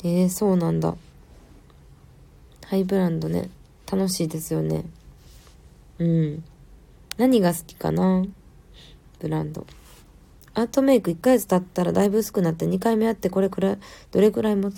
[0.03, 0.97] えー、そうなんだ。
[2.65, 3.49] ハイブランドね。
[3.89, 4.83] 楽しいですよね。
[5.97, 6.43] うん。
[7.15, 8.25] 何が好きかな？
[9.21, 9.65] ブランド。
[10.53, 13.77] アートメイク1ヶ月経ったらだいぶ薄くなって2回目やってこれくらい、
[14.11, 14.71] どれくらいも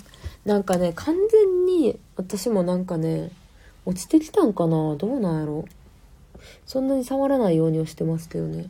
[0.44, 3.30] なんかね、完全に私もなんかね、
[3.86, 5.64] 落ちてきたんかなどうなんやろ
[6.66, 8.68] そんなに触らないようにはしてますけどね。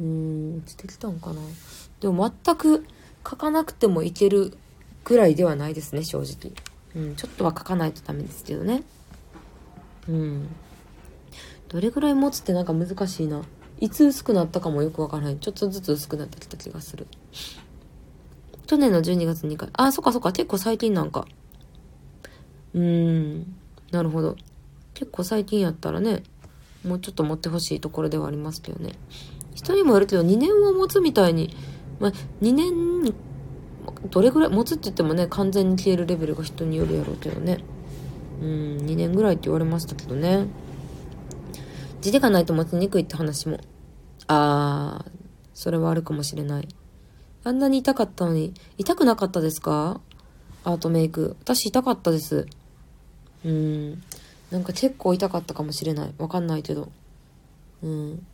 [0.00, 1.40] うん、落ちてきたんかな
[2.00, 2.86] でも全く
[3.28, 4.56] 書かなくてもいける
[5.04, 6.52] ぐらいではないですね、正直。
[6.96, 8.82] うん、ちょっとは書かないとダメですけどね。
[10.08, 10.48] うん。
[11.68, 13.42] どれぐらい持つってなんか難しいな。
[13.80, 15.36] いつ薄くなったかもよくわからない。
[15.38, 17.06] ちょっとずつ薄くなってきた気がする。
[18.66, 19.70] 去年の12月2回。
[19.72, 20.32] あ、そっかそっか。
[20.32, 21.26] 結構最近なんか。
[22.74, 23.54] うーん。
[23.90, 24.36] なるほど。
[24.92, 26.22] 結構最近やったらね、
[26.84, 28.92] もうちょっと持ってほしいところではありますけどね。
[29.54, 31.56] 人にもよるけど、2年は持つみたいに、
[31.98, 32.12] まあ、
[32.42, 33.12] 2年、
[34.10, 37.64] どれぐらい、持つって言ってもね、完全に消えるレベルが人によるやろうけどね。
[38.40, 38.48] うん、
[38.86, 40.46] 2年ぐらいって言われましたけどね。
[42.00, 43.58] 字でがないと持ちにくいって話も。
[44.26, 45.10] あー、
[45.54, 46.68] それはあるかもしれない。
[47.44, 50.00] あんなに痛かったのに、痛くなかったですか？
[50.64, 51.36] アートメイク。
[51.40, 52.46] 私痛かったです。
[53.44, 54.02] うん。
[54.50, 56.14] なんか結構痛かったかもしれない。
[56.18, 56.90] わかんないけど。
[57.82, 58.26] うん。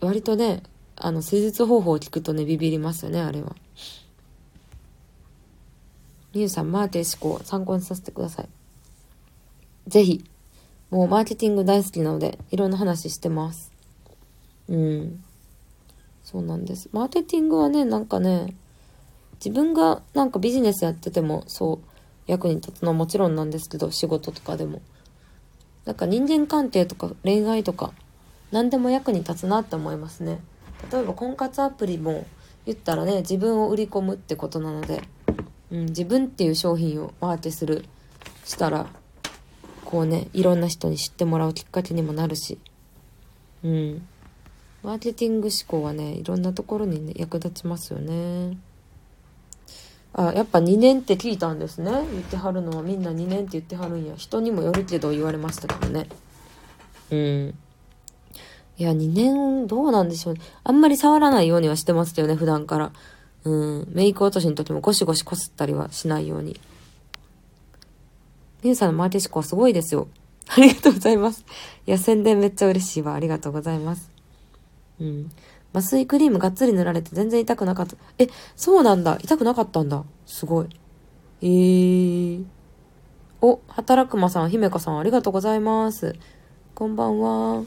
[0.00, 0.62] 割とね、
[0.96, 3.56] あの、施術方法を聞くとね、ビビりますよね、あれは。
[6.34, 8.48] みゆさん、マーティ思考、参考にさせてください。
[9.86, 10.24] ぜひ。
[10.90, 13.72] もうマーケティング大好きなので、いろんな話してます。
[14.68, 15.24] うん。
[16.24, 16.88] そうなんです。
[16.92, 18.54] マーケティングはね、なんかね、
[19.34, 21.78] 自分がなんかビジネスやっててもそう
[22.26, 24.80] 役に立つのはもちろんなんですけど、仕事とかでも。
[25.84, 27.92] なんか人間関係とか恋愛とか、
[28.52, 30.40] 何でも役に立つなって思いますね。
[30.92, 32.26] 例えば婚活アプリも
[32.66, 35.02] 言ったらね、自分を売り込むってことなので、
[35.70, 37.86] うん、自分っていう商品をマーケする、
[38.44, 38.86] したら、
[39.88, 42.58] こうね、いろんな人に知ってもらうきっかけにもなるし、
[43.64, 44.06] うん。
[44.82, 48.58] マーケティング思考はね、いろんなところにね、役立ちますよね。
[50.12, 51.90] あ、やっぱ2年って聞いたんですね。
[51.90, 54.12] 言ってはるのはみんな2年って言ってはるんや。
[54.16, 56.06] 人にもよるけど言われましたけどね。
[57.10, 57.54] うん。
[58.76, 60.42] いや、2年、どうなんでしょう、ね。
[60.64, 62.92] あんまり触らないようにはしてますけどね、普段から。
[63.44, 63.88] うん。
[63.90, 66.60] メイク落としの時もゴシゴシこすったりはしないように。
[68.62, 70.08] ミュウさんのマーティシコはすごいですよ。
[70.48, 71.44] ありがとうございます。
[71.86, 73.14] いや、宣伝めっちゃ嬉しいわ。
[73.14, 74.10] ありがとうございます。
[75.00, 75.30] うん。
[75.74, 77.96] 麻酔クリームがっつり塗られて全然痛くなかった。
[78.18, 79.18] え、そうなんだ。
[79.22, 80.02] 痛くなかったんだ。
[80.26, 80.66] すごい。
[81.42, 82.44] えー。
[83.40, 86.16] お、働くまさん、姫香さん、ありがとうございます。
[86.74, 87.62] こんばんは。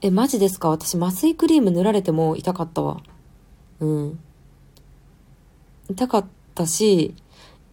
[0.00, 0.68] え、マジですか？
[0.70, 3.02] 私、麻酔クリーム塗られても痛かったわ。
[3.80, 4.18] うん。
[5.90, 7.14] 痛かったし、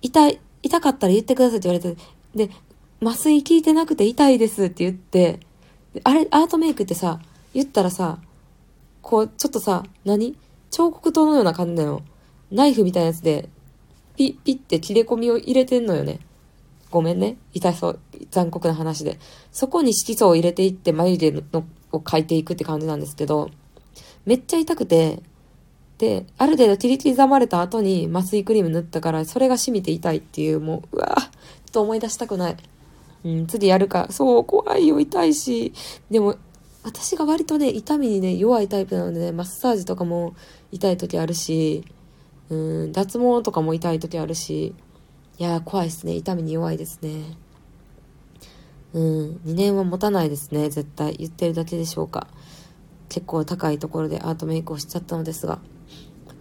[0.01, 2.01] 痛い、痛かったら言ってくださいって言われて、
[2.35, 2.49] で、
[3.01, 5.39] 麻酔効いてなくて痛いですって言って、
[6.03, 7.19] あれ、アートメイクってさ、
[7.53, 8.19] 言ったらさ、
[9.01, 10.37] こう、ちょっとさ、何？
[10.69, 12.01] 彫刻刀のような感じなの。
[12.51, 13.49] ナイフみたいなやつで、
[14.15, 16.19] ピッピッって切れ込みを入れてんのよね。
[16.91, 17.37] ごめんね。
[17.53, 19.19] 痛そう、残酷な話で。
[19.51, 23.49] そこに色素を入れていって眉毛のを描いていくって感じなんですけど、
[24.25, 25.21] めっちゃ痛くて、
[26.01, 31.29] で、ある程度切り刻まれた後に麻酔クリーム塗ったから、それが染みて痛いっていう、もう、うわぁ、ちょっ
[31.73, 32.57] と思い出したくない。
[33.23, 34.07] うん、次やるか。
[34.09, 35.73] そう、怖いよ、痛いし。
[36.09, 36.37] でも、
[36.81, 40.33] 私が割とね、痛みにね、弱いタイプなのでね、マッサージとかも
[40.71, 41.85] 痛い時あるし、
[42.49, 42.55] う
[42.87, 44.73] ん、脱毛とかも痛い時あるし、
[45.37, 46.15] いやー、怖いですね。
[46.15, 47.37] 痛みに弱いですね。
[48.93, 51.13] うん、2年は持たないですね、絶対。
[51.13, 52.25] 言ってるだけでしょうか。
[53.07, 55.59] 結構高いところでアートメイクをしちゃったのですが。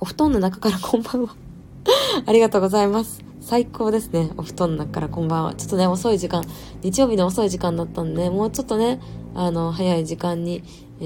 [0.02, 1.36] お布団の中からこんばんは
[2.24, 3.22] ありがとうございます。
[3.42, 4.30] 最高ですね。
[4.38, 5.54] お布団の中からこんばんは。
[5.54, 6.42] ちょっとね、遅い時間、
[6.82, 8.98] 日曜日の遅い時間だったんで、もうちょっとね、
[9.34, 10.62] あの、早い時間に、
[11.00, 11.04] え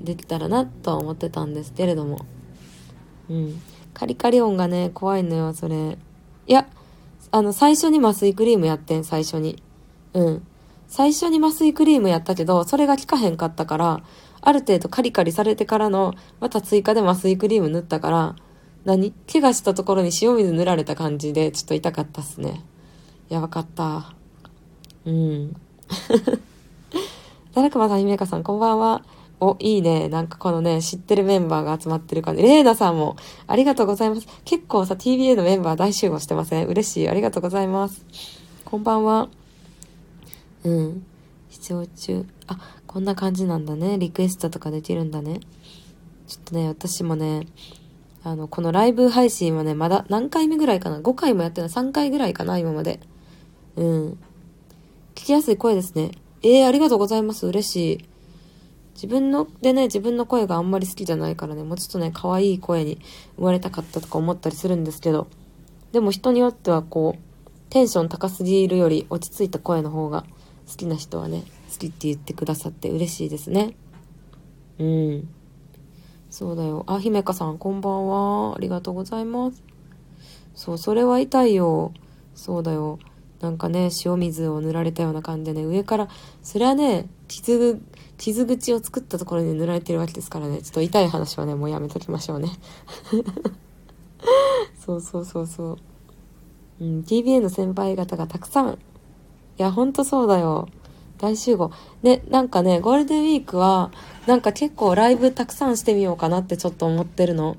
[0.00, 2.26] ー、できたらなとは思ってたんですけれども。
[3.28, 3.60] うん。
[3.92, 5.98] カリカリ音がね、怖いのよ、それ。
[6.46, 6.68] いや、
[7.32, 9.60] あの、最初に麻酔クリームやってん、最初に。
[10.14, 10.42] うん。
[10.86, 14.02] 最初に麻酔クリームやったけど、それが効かへんかったから、
[14.40, 18.36] ある程度カリカリされてからの、また追加で麻酔クリーム塗ったから、
[18.84, 19.12] 何？
[19.30, 22.64] 怪我したところに塩水塗られた感じで、ちょっと痛かったっすね。
[23.28, 24.14] やばかった。
[25.04, 25.56] うん。
[27.54, 29.04] 誰かまさん、姫香さん、こんばんは。
[29.40, 30.08] お、いいね。
[30.08, 32.42] なんかこのね、知ってるメンバーが集まってる感じ。
[32.42, 34.26] レーナさんも、ありがとうございます。
[34.44, 36.66] 結構さ、TBA のメンバー大集合してません？
[36.66, 37.08] 嬉しい。
[37.08, 38.04] ありがとうございます。
[38.64, 39.28] こんばんは。
[40.64, 41.06] うん。
[41.50, 42.24] 視聴中。
[42.46, 43.98] あ、こんな感じなんだね。
[43.98, 45.40] リクエストとかできるんだね。
[46.26, 47.46] ちょっとね、私もね、
[48.24, 51.70] あの、このライブ配信はね、まだ何回目ぐらいかな ?5 回もやってない。
[51.70, 52.98] 3回ぐらいかな今まで。
[53.76, 54.18] うん。
[55.14, 56.12] 聞きやすい声ですね。
[56.42, 57.46] えー、ありがとうございます。
[57.46, 58.04] 嬉しい。
[58.94, 62.98] 自分の、でね、自分の声があんまり好きじゃないからね、もうちょっとね、可愛い声に
[63.36, 65.28] 生まれたかったとか思ったりするんですけど、
[65.92, 70.24] でも人によってはこう、テンション高すぎるより落ち着いた声の方が
[70.66, 73.74] 好きな人はね、好きって言ってくださって嬉しいですね。
[74.78, 75.28] うん。
[76.30, 76.84] そうだよ。
[76.86, 78.54] あ、姫香さん、こんばんは。
[78.56, 79.62] ありがとうございます。
[80.54, 81.92] そう、それは痛いよ。
[82.34, 82.98] そうだよ。
[83.40, 86.08] なんかね、塩水を塗られたような感じでね、上から、
[86.42, 87.80] それはね、傷、
[88.16, 92.48] 傷口を作ったところに塗られてるわけですからね、ちょっと痛い話はね、もうやめときましょうね。
[94.84, 95.76] そうそうそうそう。
[96.80, 98.74] うん、TBA の先輩方がたくさん。
[98.74, 98.76] い
[99.58, 100.68] や、ほんとそうだよ。
[101.18, 101.70] 大集合。
[102.02, 103.90] ね、なんかね、ゴールデンウィークは、
[104.26, 107.56] なんか結構ライブたくさんしてみようかなってちょっと思ってるの。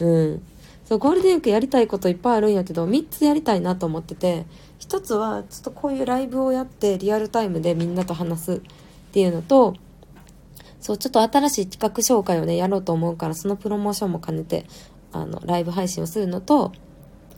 [0.00, 0.42] うん。
[0.84, 4.46] そう、ゴールデンウィークやりたいこといっぱいあるんやけど、3つやりたいなと思ってて、
[4.80, 8.60] 1つは、ちょっとこういうライブをやってリアルタイムでみんなと話すっ
[9.12, 9.74] ていうのと、
[10.80, 14.66] そう、ちょっと新しい企画紹介をね、やろうと思うから、そのプロモーションも兼ねて、
[15.12, 16.72] あの、ライブ配信をするのと、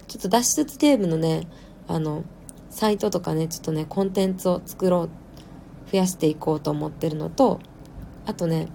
[0.07, 1.49] ちょっと脱出ゲームのね、
[1.89, 2.25] あの、
[2.71, 5.11] サイトとかね、ちょっとね、コンテンツを作ろう、
[5.91, 7.61] 増やしていこうと思ってるのと、
[8.27, 8.69] あとね、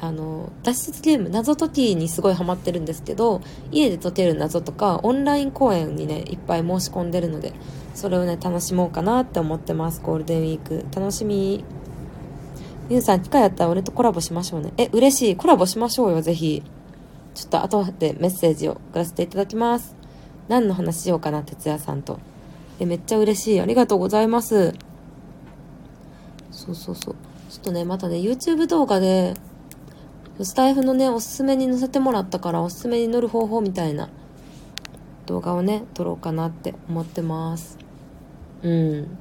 [0.00, 3.40] あの、脱出ゲーム、謎解きにすごいハマってるんですけど、
[3.72, 7.52] 家で解ける謎とか、オンライン公演にね、いっぱい申し込んでるので、
[7.94, 10.86] それをね、楽しもうかなって思ってます、ゴールデンウィーク。
[10.94, 11.64] 楽しみ。
[12.88, 14.72] ゆうさん、機会あったら俺とコラボしましょうね。
[14.76, 15.36] え、嬉しい。
[15.36, 16.62] コラボしましょうよ、ぜひ。
[17.34, 19.96] ちょっと後でメッセージを送らせていただきます。
[20.48, 22.18] 何の話しようかな、哲也さんと。
[22.78, 23.60] え、めっちゃ嬉しい。
[23.60, 24.74] ありがとうございます。
[26.58, 27.14] そうそうそう。
[27.48, 29.34] ちょっとね、またね、YouTube 動画で、
[30.42, 34.08] スタイフのね、おすすめに載せてもらったから、おすすめに乗る方法みたいな
[35.26, 37.78] 動画をね、撮ろうかなって思ってます。
[38.62, 39.18] うん。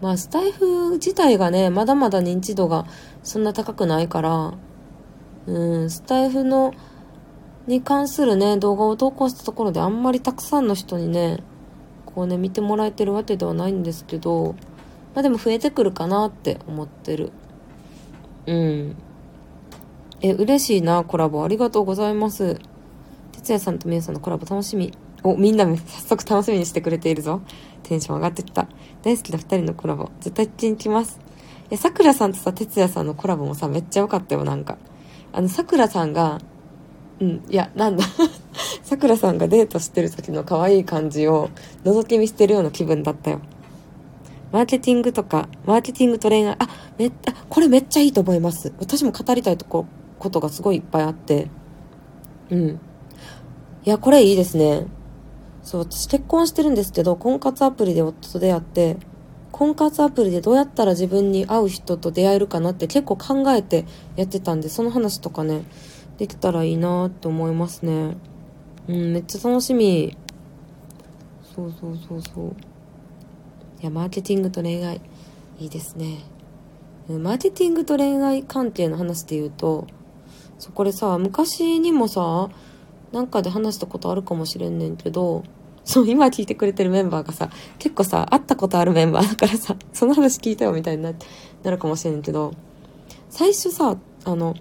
[0.00, 2.86] まあ、スタイフ自体がね、まだまだ認知度が
[3.22, 4.54] そんな高くないから、
[5.46, 6.72] うん、スタイフの、
[7.66, 11.42] に関するね、動画を投稿したところであんまりたくさんの人にね、
[12.06, 14.54] こうね、見てもらえてるわけではないんですけど、
[15.14, 17.32] まあでも増えてくるかなって思ってる。
[18.46, 18.96] うん。
[20.20, 21.44] え、嬉しいな、コラボ。
[21.44, 22.58] ありがとうございます。
[23.32, 24.92] 哲也さんとみゆさんのコラボ楽しみ。
[25.24, 27.42] お、みんなも早速楽しみにしてくれているぞ。
[27.82, 28.68] テンション上がってきた。
[29.02, 30.10] 大好きな二人のコラボ。
[30.20, 31.20] 絶対聞きます。
[31.70, 34.78] え、さくらさんとさ、哲也さんのコラボもさ、めっちゃ良かったよ、なんか。
[35.32, 36.38] あの、さくらさんが、
[37.20, 38.04] うん、いや、なんだ。
[38.82, 41.50] さくらさんがデートしてる時の可愛い感じを
[41.84, 43.40] 覗き見してるような気分だったよ。
[44.52, 48.72] マーケティングとか、マーケティングと恋愛、あ、めっ、あ、これめっちゃいいと思います。
[48.78, 49.86] 私も語りたいとこ、
[50.18, 51.48] ことがすごいいっぱいあって。
[52.50, 52.68] うん。
[52.68, 52.78] い
[53.84, 54.86] や、これいいですね。
[55.62, 58.98] そう、私結婚してるんですけど、婚活アプリで夫と出会って、
[59.52, 63.86] 婚活アプリでどうやったら自分に合う人と出会えるかなって結構考えて
[64.16, 65.62] やってたんで、その話とかね、
[66.18, 68.16] できたらいいなって思いますね。
[68.88, 70.16] うん、めっちゃ楽しみ。
[71.54, 72.71] そうそうそうそう。
[73.82, 75.00] や、マーケティングと恋愛、
[75.58, 76.18] いいですね。
[77.08, 79.86] マーケティングと恋愛関係の話で言うと、
[80.58, 82.48] そこでさ、昔にもさ、
[83.10, 85.42] なんかで話したことあるかもしれんねんけど、
[85.84, 91.12] そう、今聞いてくれてるメンバーがさ、結構さ、会ったことあるメンバーだからさ、 その話聞いたよみたいにな
[91.64, 92.52] なるかもしれんけど、
[93.28, 94.54] 最初さ、あの、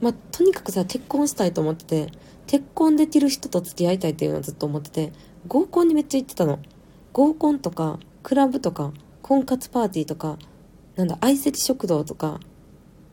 [0.00, 2.12] まあ、とにかくさ、結婚したいと思ってて、
[2.46, 5.12] 結婚できる人と付き合いたいっていうのはずっと思ってて、
[5.48, 6.58] 合コンにめっちゃ行ってたの。
[7.12, 10.36] 合コンとか、クラブとか、婚活パーティーとか、
[10.96, 12.40] なんだ、相席食堂とか、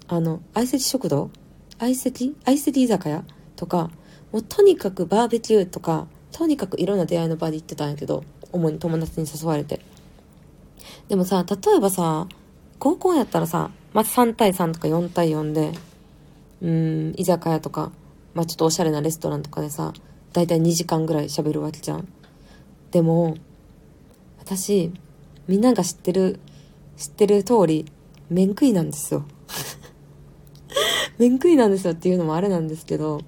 [0.07, 1.29] あの、相席食堂？
[1.77, 2.35] 相席？
[2.43, 3.23] 相席居酒屋
[3.55, 3.91] とか、
[4.31, 9.81] もうとにかくバーベキューとか、とにかくいろんな出会いの場で行ってたんやけど、主に友達に誘われて。
[11.09, 12.27] でもさ、例えばさ、
[12.79, 15.73] 合コンやったらさ、まず3対3とか4対4で、
[16.63, 17.91] うん、居酒屋とか、
[18.33, 19.93] まあちょっとおしゃれなレストランとかでさ、
[20.31, 22.07] だいたい2時間ぐらい喋るわけじゃん。
[22.89, 23.37] でも、
[24.55, 24.91] 私、
[25.47, 26.39] みんなが知ってる、
[26.95, 27.91] 知ってる通り、
[28.29, 29.25] 面食いなんですよ。
[31.17, 33.21] 面食いなんですよっていうのもあれなんですけど、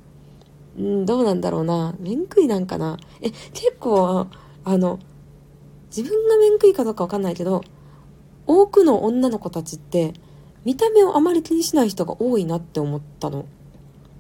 [0.78, 1.96] うん、どうなんだろうな。
[2.00, 3.00] 面食いなんかな。
[3.22, 4.28] え、結構、
[4.64, 5.00] あの、
[5.96, 7.64] 自分が面食いかどうかわかんないけど、
[8.46, 10.14] 多くの女の子たちって、
[10.64, 13.46] 見た目をあまり気にしない人が多いなって思ったの。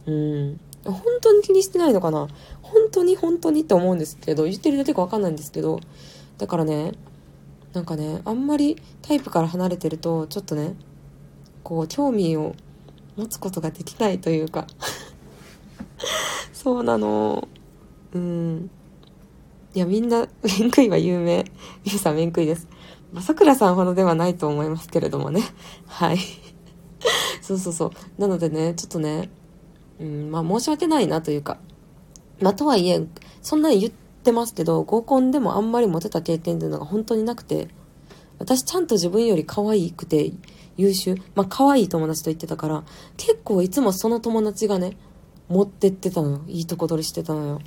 [0.06, 0.60] うん。
[0.84, 2.28] 本当に気にしてないのかな
[2.62, 5.80] 本当に本当にって思うんですけど、言ってるだけかわかんないんですけど、
[6.38, 6.94] だからね、
[7.74, 10.76] なんかね、あんまりタイプから離れてると、ちょっとね、
[11.64, 12.56] こう、興味を
[13.18, 14.68] 持つことができないというか
[16.54, 17.48] そうなの。
[18.14, 18.70] うん。
[19.74, 21.46] いや、みんな、面食いは有名。
[21.84, 22.68] ゆうさん面食いです。
[23.14, 25.42] ま、さくらさんほどではないと思いますけれどもね。
[25.86, 26.18] はい。
[27.42, 27.92] そうそうそう。
[28.18, 29.30] なのでね、ちょっとね、
[30.00, 31.58] うん、まあ申し訳ないなというか。
[32.42, 33.06] まあとはいえ、
[33.42, 37.69] そんなに言っててますけど合コンでもあんまりモテた経験っていうのが本当になくて
[38.39, 40.34] 私ちゃんと自分より可愛くて
[40.78, 42.84] 優秀まあ可愛い友達と言ってたから
[43.15, 44.97] 結構いつもその友達がね
[45.47, 46.41] 持ってってたのよ。
[46.47, 47.61] いいとこ取りしてたのよ。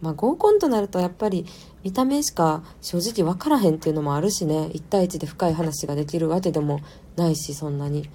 [0.00, 1.46] まあ合コンとなるとやっぱり
[1.84, 4.70] 見た目しか正直分からへんっていうのもあるしね。
[4.72, 6.80] 1対1で深い話ができるわけでも
[7.16, 8.08] ないしそんなに。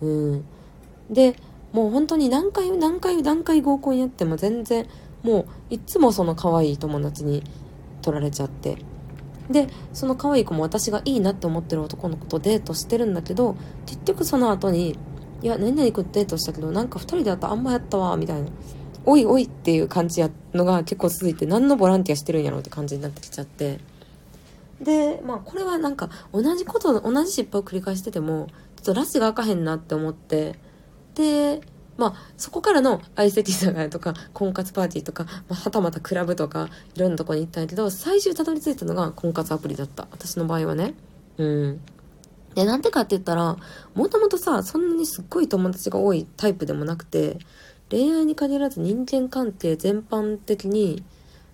[0.00, 0.44] うん。
[1.10, 1.36] で
[1.72, 4.86] もう本当に何回何回何回合コンやっても全然
[5.24, 7.42] もういつもその可愛い友達に
[8.02, 8.78] 取られちゃって。
[9.50, 14.96] でその可愛い子も私がいいなって思ってる男の子とデートしてるんだけど結局その後に
[15.42, 18.48] 「いや何々君とデートしたけどなんか2人でやったあんまやったわ」みたいな
[19.04, 23.80] 「おいおい」っていう感じやのが結構続いて何のボランティアしてるんやろうって感じになってきちゃって。
[24.80, 30.58] でまあこれはなんか同じこと同じ失敗を繰り返しててもちょっとラッシュが開かへんなって思って。
[31.14, 31.60] で
[31.96, 40.08] まあ、そこからの相席居酒屋とか、婚活パーティーとか、まあ、はたまたクラブとか、いろんなとこに行ったんやけど、最終たどり着いたのが婚活アプリだった。
[40.10, 40.94] 私の場合はね。
[41.38, 41.80] うん。
[42.54, 43.56] で、なんでかって言ったら、
[43.94, 47.38] もともとさ、そんなにすっごい友達が多いタイプでもなくて、
[47.90, 51.04] 恋愛に限らず人間関係全般的に、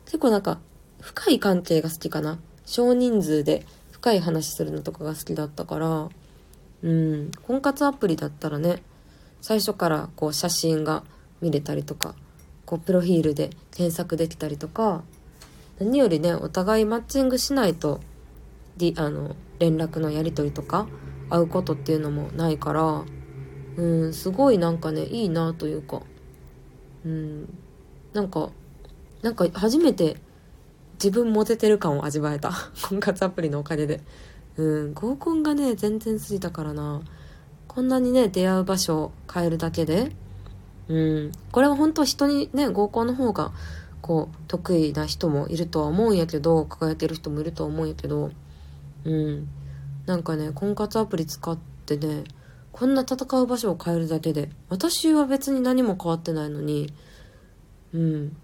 [0.06, 0.58] 結構なんか、
[1.00, 2.38] 深い関係が好きかな。
[2.66, 6.08] 少人数で深い話するのとかが好きだったから、
[6.82, 8.82] うん、婚活アプリだったらね、
[9.40, 11.02] 最初からこう写真が
[11.40, 12.14] 見れたりとか
[12.64, 15.02] こうプロフィールで検索できたりとか
[15.78, 18.00] 何よりねお互いマッチングしないと
[18.96, 20.86] あの連絡のやり取りとか
[21.28, 23.04] 会うことっていうのもないから
[23.76, 26.02] うんすごいなんかねいいなというか
[27.04, 27.58] うん
[28.12, 28.50] なんか
[29.22, 30.16] なんか初めて
[31.02, 32.52] 自分モテてる感を味わえた。
[32.86, 34.02] 婚活アプリのおかげで。
[34.56, 37.00] うん合コンがね全然過ぎたからな。
[37.70, 40.10] こんなにね、出会う場所を変えるだけで、
[40.88, 43.52] うん、これは本当人にね、合コンの方が、
[44.02, 48.32] こう、得意な人もいるとは思うんやけど、輝いてる人もいるとは思うんやけど、
[49.04, 49.48] うん、
[50.04, 51.56] なんかね、婚活アプリ使っ
[51.86, 52.24] てね、
[52.72, 56.92] こんな戦う場所を変えるだけで、私は別に何も変わってないのに、
[57.94, 58.36] うん、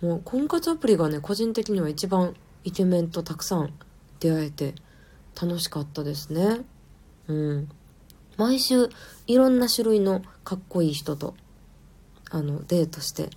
[0.00, 2.34] もう婚活アプリがね、個人的には一番
[2.64, 3.74] イケメンとたくさん
[4.20, 4.74] 出会えて
[5.38, 6.62] 楽しかったですね。
[7.26, 7.68] うん。
[8.38, 8.88] 毎週
[9.26, 11.34] いろんな種類のかっこいい人と
[12.30, 13.30] あのデートして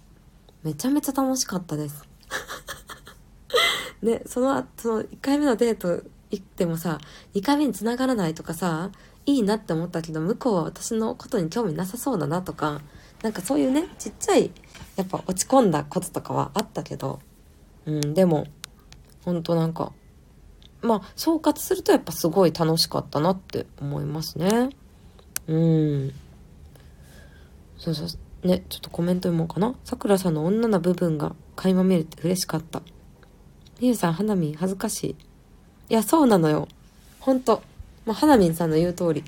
[0.63, 2.07] めちゃめちゃ楽しかったです
[4.01, 6.99] ねそのその1回目のデート行ってもさ
[7.33, 8.91] 2回目に繋がらないとかさ
[9.25, 12.81] いいなって思ったけど向こうは私のことに興味なさそうだなとか
[13.23, 14.51] なんかそういうねちっちゃい
[14.95, 17.19] やっぱ落ち込んだこととかはあったけど
[17.87, 18.45] うんでも
[19.25, 19.93] ほんとなんか
[20.81, 24.69] まあ総括するとやっぱすごい楽しかったなって思いますね。
[25.51, 26.13] うん。
[27.77, 28.47] そうそう。
[28.47, 29.75] ね、ちょっとコメント読もうかな。
[29.83, 32.81] さくらさんの女の部分が垣間見れて嬉しかった。
[33.79, 35.15] みゆさん、花見恥ずかしい。
[35.89, 36.67] いや、そうなのよ。
[37.19, 37.61] ほんと。
[38.05, 39.23] もう花見さんの言う通り。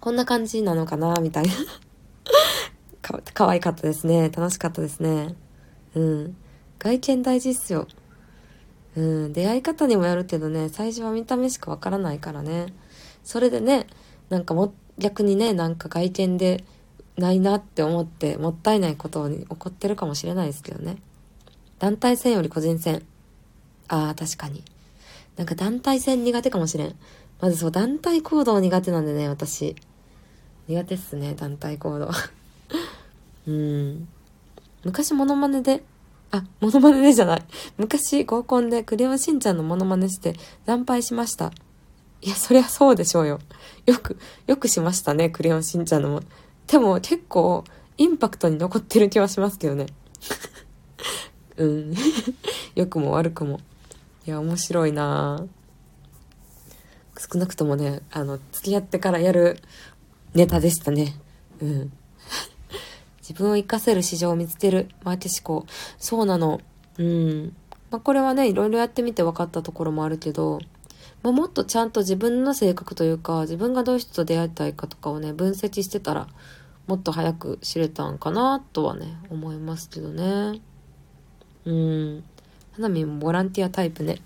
[0.00, 1.52] こんな感じなのかなみたいな
[3.02, 3.20] か。
[3.34, 4.30] かわいかったですね。
[4.30, 5.34] 楽しかったですね。
[5.94, 6.36] うん。
[6.78, 7.86] 外見大事っすよ。
[8.96, 9.32] うん。
[9.32, 12.72] 出会い方にもやるけどね、最初は見た目しかわからないからね。
[13.22, 13.86] それでね、
[14.30, 16.64] なんかも逆にねなんか外見で
[17.16, 20.98] ないなって思ってもったいないことに起こってるかもしれないですけどね。
[21.78, 23.02] 団体戦より個人戦。
[23.88, 24.62] ああ確かに。
[25.36, 26.94] なんか団体戦苦手かもしれん。
[27.40, 29.76] まずそう団体行動苦手なんでね私。
[30.68, 32.10] 苦手っすね団体行動。
[33.46, 34.08] うん。
[34.84, 35.82] 昔モノマネで
[36.30, 37.42] あ、モノマネでじゃない。
[37.78, 40.34] 昔合コンでクレヨンしんちゃんのモノマネして
[40.66, 41.52] 惨敗しました。
[42.20, 43.38] いや、そりゃそうでしょうよ。
[43.86, 46.22] よく、よくしましたね、クレヨンしんちゃんのも。
[46.66, 47.64] でも結構、
[47.96, 49.86] インパクトに残ってる気はしますけどね。
[51.56, 51.94] うん。
[52.74, 53.60] 良くも悪くも。
[54.26, 55.46] いや、面白いな
[57.18, 59.58] 少なくともね、あの、付き合ってからやる
[60.34, 61.16] ネタでしたね。
[61.60, 61.92] うん。
[63.20, 64.88] 自分を活かせる市場を見つける。
[65.02, 65.66] マーケ思考。
[65.98, 66.60] そうなの。
[66.98, 67.56] うん。
[67.90, 70.60] まあ、これはね、いろいろやってみて分かったところもあるけど、
[71.22, 76.28] ま、もっとちゃんと自分の性格というか自分がどういう人と出会いたいかとかをね分析してたら
[76.86, 80.60] もっと早く知れたんかなとはね思いますけどね。
[81.64, 82.24] うん。
[82.72, 84.18] 花見もボランティアタイプね。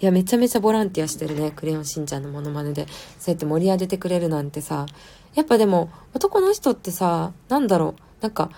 [0.00, 2.86] いやめちゃめちゃボランティアしてるねクレヨンしんちゃんのモノマネで。
[3.18, 4.86] そうやって盛り上げてくれるなんてさ。
[5.34, 8.22] やっぱでも男の人ってさなんだろう。
[8.22, 8.50] なんか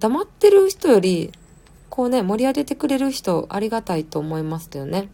[0.00, 1.32] 黙ってる人より
[1.88, 5.08] こうね盛り上げてくれる人ありがたいと思いますけどね。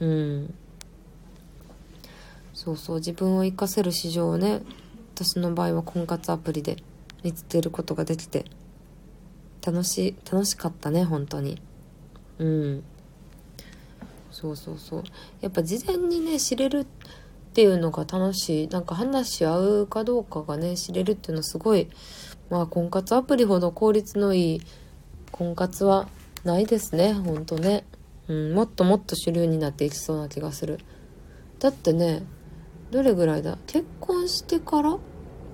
[0.00, 0.54] うん。
[2.62, 4.60] そうそう自分を活かせる市場をね
[5.14, 6.76] 私の場合は婚活アプリで
[7.22, 8.44] 見つけることができて
[9.64, 11.58] 楽し楽しかったね本当に。
[12.38, 12.84] うん。
[14.30, 15.04] そうそうそう。
[15.40, 16.86] やっぱ事前にね知れるっ
[17.54, 18.68] ていうのが楽しい。
[18.68, 21.88] なんか話し合うかどうかがね知れるっていうのはすごい
[22.50, 24.60] まあ婚活アプリほど効率のいい
[25.32, 26.08] 婚活は
[26.44, 27.84] ないですねほんとね、
[28.28, 30.78] うん、もっともっと主流になっていきそうな気がする。
[31.58, 32.22] だってね
[32.90, 33.58] どれぐらいだ？
[33.66, 34.98] 結婚してから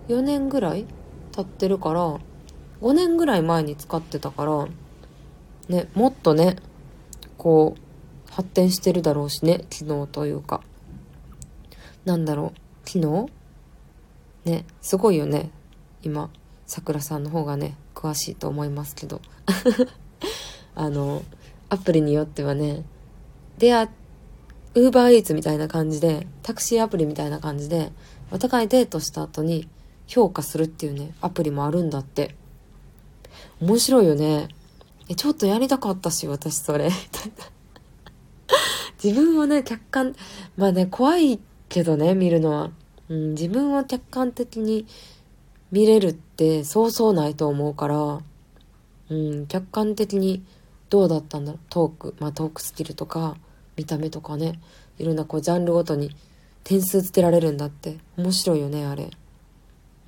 [0.08, 0.86] ？4年ぐらい？
[1.32, 2.18] 経ってるから
[2.80, 4.66] ？5年ぐらい前に使ってたから？
[5.68, 6.56] ねもっとね
[7.36, 10.62] こう発展してるだろうしね機能というか。
[12.04, 12.84] なんだろう？
[12.86, 13.28] 機能？
[14.44, 15.50] ねすごいよね。
[16.02, 16.30] 今
[16.66, 19.20] さくらさんの方がね詳しいと思いますけど。
[20.74, 21.22] あの
[21.68, 22.84] アプリによってはね
[23.58, 24.05] 出会って
[24.76, 27.92] ウーバーイーツみたいな感じでタクシーアプリみたいな感じで
[28.30, 29.70] お互いデートした後に
[30.06, 32.34] 評価するっていうねアプリもあるんだって。
[33.60, 34.48] 面白いよね。
[35.08, 36.90] えちょっとやりたかったし私それ。
[39.02, 40.14] 自分をね客観
[40.58, 42.70] まあね怖いけどね見るのは、
[43.08, 44.86] うん、自分を客観的に
[45.72, 48.20] 見れるってそうそうないと思うから、
[49.08, 50.44] うん、客観的に
[50.90, 51.60] どうだったんだろう。
[51.70, 53.38] トーク、まあトークスキルとか、
[53.76, 54.60] 見た目とかね、
[54.98, 56.14] いろんなこうジャンルごとに
[56.64, 57.98] 点数つけられるんだって。
[58.16, 59.10] 面白いよね、あれ。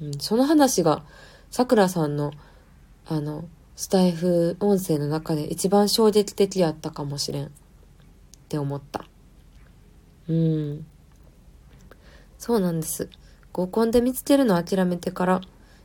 [0.00, 1.04] うん、その話が、
[1.50, 2.32] さくらさんの、
[3.06, 3.44] あの、
[3.76, 7.46] スタイフ音声の中で一番衝撃的やったかもしれん。
[7.46, 7.50] っ
[8.48, 9.04] て思った。
[10.28, 10.86] うん。
[12.38, 13.08] そうなんです。
[13.52, 15.40] 合コンで見つけるの諦めてから、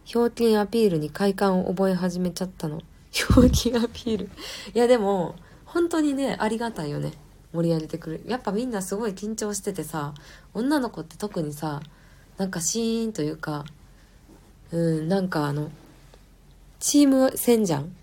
[0.06, 2.82] ひょうきんアピールに快感を覚え始めちゃったの。
[3.12, 4.30] ひょうきんアピール。
[4.74, 7.12] いやでも、本当にね、ありがたいよね。
[7.54, 8.22] 盛り上げてくる。
[8.28, 10.14] やっぱみんなすごい緊張しててさ、
[10.54, 11.82] 女の子って特にさ、
[12.38, 13.66] なんかシーンというか、
[14.72, 15.70] うん、なんかあの、
[16.80, 17.96] チーム戦じゃん。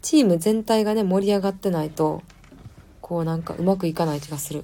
[0.00, 2.22] チーム全体がね、盛り上がってないと、
[3.00, 4.62] こうなんかうまくいかない気がする。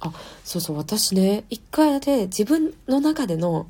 [0.00, 0.12] あ、
[0.44, 3.66] そうそう、私ね、一回だけ自分の中での、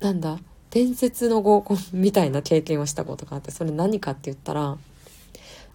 [0.00, 0.38] なんだ、
[0.70, 4.76] 伝説の合コンみたいな経験をしたことがあって、それ何かって言ったら、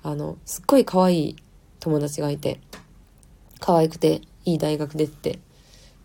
[0.03, 1.35] あの、すっごい可愛い
[1.79, 2.59] 友達がいて、
[3.59, 5.39] 可愛くていい大学出て、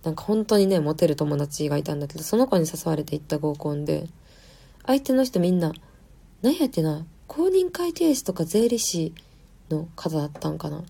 [0.03, 4.07] なんか本当にね、モテる友達がいたんだけど、その子に誘われて行った合コンで、
[4.87, 5.73] 相手の人みんな、
[6.43, 9.15] 何やってな、公認会計士とか税理士
[9.71, 10.83] の方だったんかな。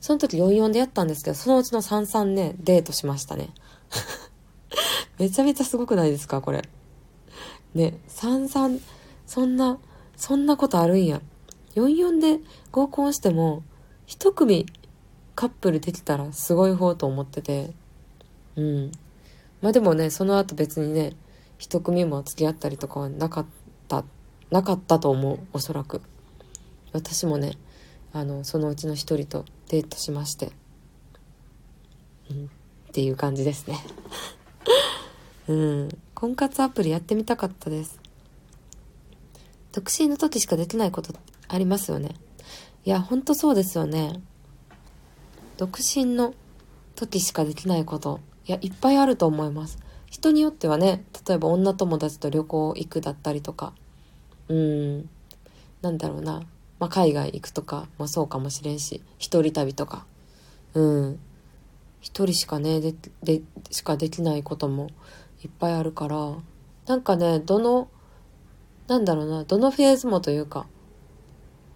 [0.00, 3.50] その時44でやったんですけど、そのうちの33ね、デートしましたね。
[5.18, 6.68] めちゃめちゃすごくないですか、これ。
[7.74, 8.80] ね、33、
[9.26, 9.78] そんな、
[10.16, 11.22] そんなことあるんや。
[11.76, 12.40] 44で
[12.72, 13.62] 合コンしても、
[14.10, 14.66] 一組
[15.36, 17.70] カップルできたらすごい方と思ってて。
[18.56, 18.92] うん。
[19.62, 21.12] まあでもね、その後別にね、
[21.58, 23.46] 一組も付き合ったりとかはなかっ
[23.86, 24.04] た、
[24.50, 26.02] なかったと思う、おそらく。
[26.92, 27.52] 私もね、
[28.12, 30.50] あの、そのうちの一人とデートしまして。
[32.32, 32.48] うん、っ
[32.90, 33.78] ていう感じですね。
[35.46, 35.88] うん。
[36.16, 38.00] 婚活アプリやってみたかったです。
[39.70, 41.14] 独身の時しかできないこと
[41.46, 42.16] ありますよね。
[42.90, 44.20] いや、ほんとそうですよね。
[45.58, 46.34] 独身の
[46.96, 48.18] 時しかできないこと。
[48.48, 49.78] いや、いっぱいあると思います。
[50.06, 53.74] 人によってはね、例えば女友達と旅行行くだったりとか、
[54.48, 55.08] うん、
[55.82, 56.42] なんだろうな。
[56.80, 60.04] まあ、海外行くとかもそうかもしれんし、一人旅とか。
[60.74, 61.20] うん。
[62.00, 64.88] 一人しかね、で、で、しかできないことも
[65.44, 66.34] いっぱいあるから、
[66.88, 67.86] なんかね、どの、
[68.88, 70.66] なんだろうな、どのフェーズもというか、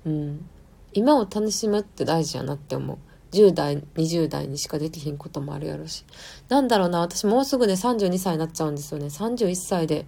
[0.04, 0.48] うん。
[0.94, 2.98] 今を楽しむって大事やなって思う。
[3.32, 6.04] 10代、20代にしかできひんこともあるやろし。
[6.48, 9.06] なんだろうな、私もうすぐね、32歳になっちゃうんですよね。
[9.06, 10.06] 31歳で、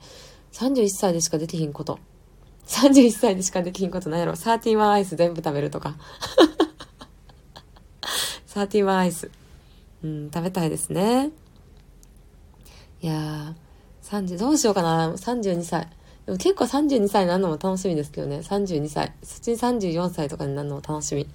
[0.52, 1.98] 31歳でしかできひんこと。
[2.68, 4.32] 31歳でしかできひんことないやろ。
[4.32, 5.96] 31アイス全部食べるとか。
[8.46, 9.30] 31アイス。
[10.04, 11.30] うん、食べたいですね。
[13.02, 15.10] いやー、30、どうしようかな。
[15.12, 15.88] 32歳。
[16.26, 18.38] でも結構32歳になるのも楽しみですけどね。
[18.38, 19.12] 32歳。
[19.22, 21.28] そっちに34歳とかになるのも楽しみ。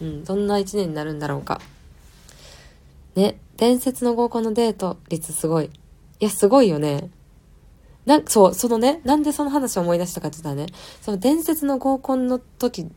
[0.00, 1.60] うん、どんな一年になるんだろうか。
[3.14, 5.66] ね、伝説の合コンのデート率すごい。
[5.66, 5.70] い
[6.24, 7.10] や、すごいよね。
[8.06, 10.66] な、そう、そのね、なんでその話を思い出したかって言ったらね、
[11.00, 12.88] その伝説の合コンの時、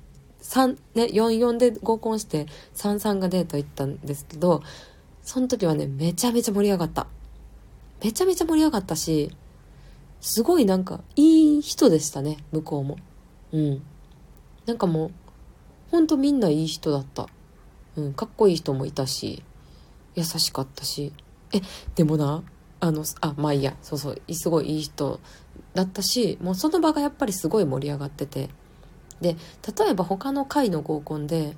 [0.42, 4.64] 3、ね、44で合コンして、33がデート行ったんですけど、
[5.22, 7.06] その時はね、めちゃめちゃ盛り上がった。
[8.04, 9.36] めちゃめちゃ盛り上がったし、
[10.22, 12.98] すごいなんか、いい人でしたね、向こうも。
[13.52, 13.82] うん。
[14.66, 15.12] なんかもう、
[15.90, 17.28] ほんとみんないい人だった。
[17.98, 19.44] うん、かっこいい人もいたし、
[20.16, 21.12] 優しかったし。
[21.54, 21.62] え、
[21.96, 22.44] でもな、
[22.80, 25.20] あの、あ、まあいいや、そうそう、すごいいい人
[25.74, 28.50] だったし、もうその場がやっぱりすごい盛り上がってて、
[29.22, 29.36] で
[29.78, 31.56] 例えば他の回の合コンで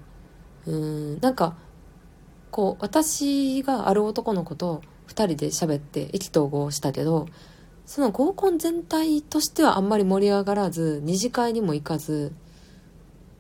[0.68, 1.56] うんなんか
[2.52, 7.28] こう私がある男の子と2人で喋って意気投合したけど
[7.86, 12.32] その合コン全体としてはあんまり盛り上がらず二次会にも行かず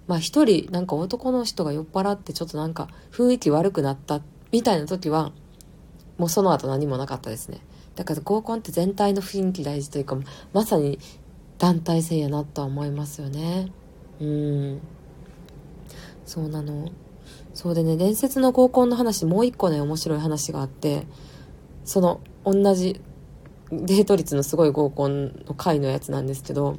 [0.07, 4.21] まあ一人なんか男の人が酔っ払ってちょっとなんか雰囲気悪くなった
[4.51, 5.31] みたいな時は
[6.17, 7.59] もうその後何もなかったですね。
[7.95, 10.17] だから合コンって全体の雰囲気大事というか
[10.51, 10.99] まさに
[11.57, 13.71] 団体戦やなとは思いますよね。
[14.19, 14.81] うん。
[16.25, 16.89] そうなの。
[17.53, 21.05] そうでね伝説の合コンの話もう一個ね面白い話があって
[21.85, 22.99] その同じ
[23.85, 26.77] デート率のすごい合コンの回のやつなんですけど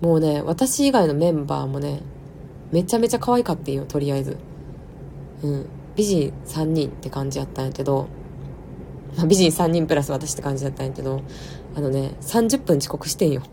[0.00, 2.02] もうね私以外のメンバーもね
[2.72, 4.36] めちゃめちゃ可愛かってんよとりあえず。
[5.42, 5.66] うん。
[5.96, 8.08] 美人3人って感じやったんやけど、
[9.16, 11.22] まあ、美人3人プラス私って感じだったんやけど
[11.74, 13.42] あのね30分遅刻してんよ。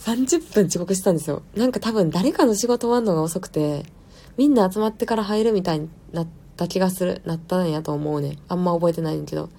[0.00, 1.42] 30分遅刻したんですよ。
[1.54, 3.84] なんか多分誰かの仕事終わんのが遅くて
[4.36, 7.22] みんな集まってから入るみたいになってた気がする。
[7.24, 8.38] なったんやと思うね。
[8.48, 9.50] あんま覚えてないんけど。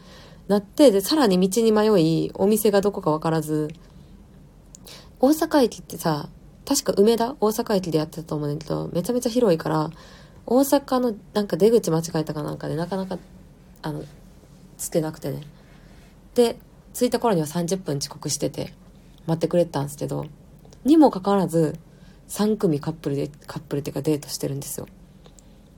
[0.47, 3.69] なってでさらに道に迷いお店がどこか分からず
[5.21, 6.27] 大阪駅ってさ
[6.65, 7.35] 確か梅田？
[7.39, 9.89] 大阪駅でやってたと思うんだけどめちゃめちゃ広いから
[10.45, 13.17] 大阪のなんか出口間違えたかなんかでなかなか
[13.83, 14.03] あの
[14.77, 15.43] つけなくてね。
[16.35, 16.57] で
[16.93, 18.73] 着いた頃には30分遅刻してて
[19.25, 20.25] 待ってくれてたんですけど
[20.83, 21.79] にもかかわらず
[22.27, 24.87] 3組カップルでカップルっていうかデートしてるんですよ。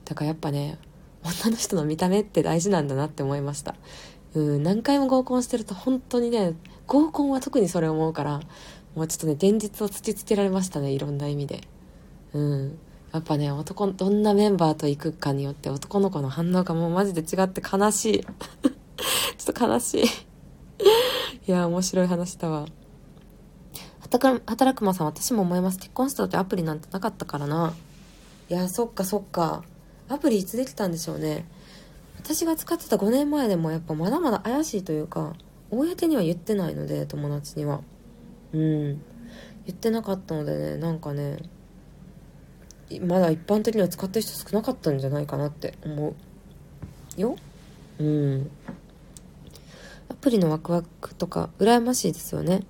[0.04, 0.78] だからやっぱね
[1.26, 3.74] 女の人の見た目って大事なんだなって思いました。
[4.34, 6.54] うん何回も合コンしてると本当にね
[6.86, 8.40] 合コンは特にそれ思うから
[8.94, 11.60] もうちょっとね現実を突きつけられましたねいろんな意味で。
[12.32, 12.78] うん。
[13.12, 18.20] やっぱね男どんなメンバーと行くかによって男の子の反応がもうマジで違って悲しい。
[19.38, 20.04] ちょっと悲しい。
[20.04, 20.06] い
[21.46, 22.66] や面白い話だわ。
[24.00, 25.78] 働くまさん私も思います。
[25.78, 27.72] 結婚した時アプリなんてなかったからな。
[28.48, 29.64] いやそっかそっか。
[30.08, 31.46] アプリいつできたんでしょうね。
[32.18, 35.34] 私が使ってた5年前でもやっぱまだまだ怪しいというか
[35.70, 37.82] 公には言ってないので友達には。
[38.52, 39.00] うん。
[39.66, 41.38] 言ってなかったのでねなんかね
[43.00, 46.14] まだ一般的には使ってる人少なかったんじゃないかなって思
[47.16, 47.20] う。
[47.20, 47.36] よ。
[47.98, 48.50] うん。
[50.08, 52.62] アプリのワクワクとか羨ましいですよね。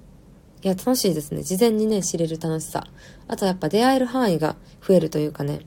[0.62, 1.42] いや楽しいですね。
[1.42, 2.86] 事前にね知れる楽しさ。
[3.28, 4.56] あとやっぱ出会える範囲が
[4.86, 5.60] 増えるというかね。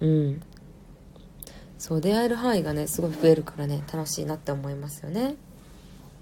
[0.00, 0.42] うん。
[1.82, 5.34] そう出会える範囲がねすごい増えるからね楽しいなって思いますよね。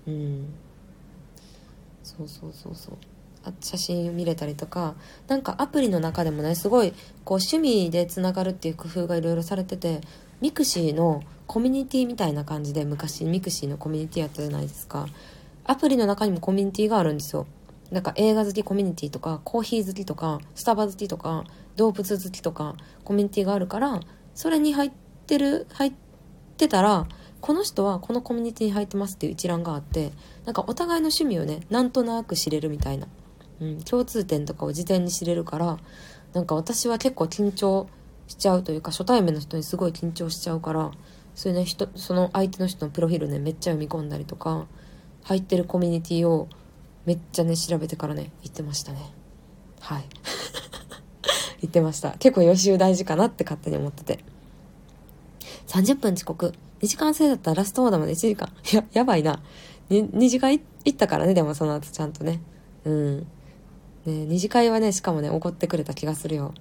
[0.09, 0.47] うん。
[2.03, 2.95] そうそうそうそう。
[3.45, 4.95] あ写真見れたりとか
[5.29, 6.93] なんかアプリの中でもねすごい
[7.27, 10.01] こう趣味でつながるっていう工夫がいろいろされてて
[10.41, 15.09] ミクシーのコミュニティみたいな感じで昔ミクシーのコミュニティやったじゃないですか。
[15.67, 17.47] アプリの中にもコミュニティがあるんですよ。
[17.91, 21.45] なんか映画好きコミュニティとかコーヒー好きとかスタバ好きとか
[21.77, 24.01] 動物好きとかコミュニティがあるから
[24.35, 25.93] それに入っててる入っ
[26.57, 27.07] てたら
[27.41, 30.11] この人はこのコミュニティに入ってますっていう一覧があって
[30.45, 33.07] なんかお互いの趣味をねなんとなく知れるみたいな、
[33.61, 35.79] うん、共通点とかを事前に知れるから
[36.33, 37.89] なんか私は結構緊張
[38.27, 40.91] しちゃうというか初対面の人にすごい緊張しちゃうから
[41.35, 44.67] それね人その相手の人のプロフィールねめっちゃ読み込んだりとか
[45.23, 46.49] 入ってるコミュニティを
[47.07, 48.99] めっちゃね調べてからね行ってましたね。
[49.81, 50.05] はい。
[51.63, 52.13] 言ってました。
[52.19, 54.25] 結構予習大事かなって勝手に思ってて。
[55.71, 59.41] 30分遅刻2時間制だったらラストオーダーまで1時間い ややばいな
[59.91, 62.41] 2, 2時間行ったからねでもその後ちゃんとね
[62.85, 63.27] うんね
[64.07, 66.55] 2次会はねしかもね怒ってくれた気がするよ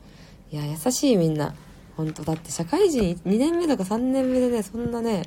[0.51, 1.53] いや優しいみんな
[1.97, 5.23] 本当だって社会人2年目とか3年目でねそんなね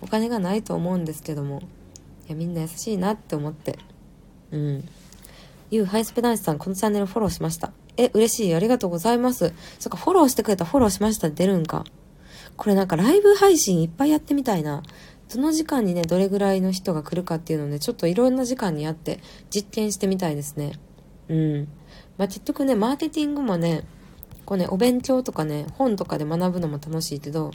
[0.00, 1.62] お金がないと思うんですけども
[2.26, 3.78] いやみんな優しいなって思って
[4.54, 4.88] うん。
[5.70, 7.72] ゆうハイスペ男子さん、このチャンネルフォローしました。
[7.96, 8.54] え、嬉しい。
[8.54, 9.52] ありがとうございます。
[9.78, 11.84] そっか、フォローしてくれたフォローしました出るんか。
[12.56, 14.82] これなんかライブ配信いっぱいやってみたいな。
[15.28, 20.72] その時間にね、どれぐらいの人が来るかっていうのをね、ちょっといろんな時間にやって実験してみたいですね。
[21.28, 21.68] うん。
[22.18, 23.84] まあ、結局ね、マーケティングもね、
[24.44, 27.52] こうね、お勉強とかね、本とかで学ぶのも楽しいけど、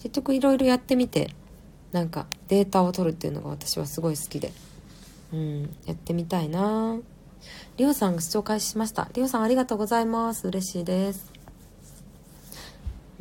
[0.00, 1.30] 結局いろいろやってみて、
[1.92, 4.52] なんかデータを取るっていうのが私はすごい好きで。
[5.32, 6.98] うん、やってみたいな
[7.76, 11.31] りょうさん紹介しましたりょうさんありがとうございます嬉しいです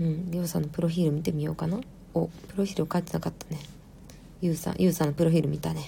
[0.01, 1.79] うんりょうさんのプロフィール見てみようかな。
[2.15, 3.61] おプロフィール書いてなかったね。
[4.41, 5.83] ゆうさんゆうさんのプロフィール見たね。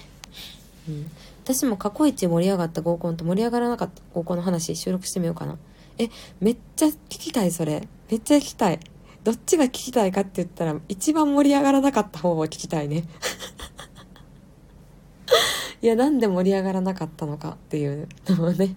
[0.88, 1.10] うん。
[1.42, 5.58] 私も過去一盛り上がった合コンと盛り上がらなかった合コンの話収録してみようかな。
[5.98, 6.08] え
[6.40, 7.88] めっちゃ聞きたいそれ。
[8.08, 8.78] めっちゃ聞きたい。
[9.24, 13.04] どっちが聞きたいかって言ったら一番盛り上がらなかった方を聞きたいね。
[15.82, 18.76] いやなんで盛り上がらなかったのかっていうのもね。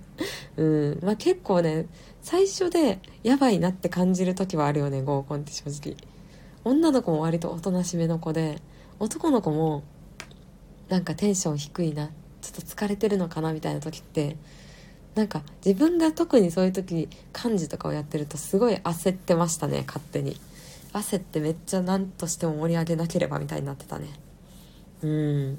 [0.57, 0.99] うん。
[1.03, 1.85] まあ結構ね
[2.30, 5.95] 最初でやばいなって感じる時はあるよね合コンって正直。
[6.65, 8.61] 女の子も割とおとなしめの子で
[8.99, 9.86] 男の子も
[10.89, 12.07] なんかテンション低いな
[12.41, 14.36] ちょっと疲れてるのかなみたいな時って
[15.15, 20.36] なんか自分が特にそういう時に幹事とかをやってるとすごい焦ってましたね勝手に。
[20.91, 24.07] 焦ってめっちゃ何としても盛り上げなければみたいになってたね。
[25.01, 25.57] うん。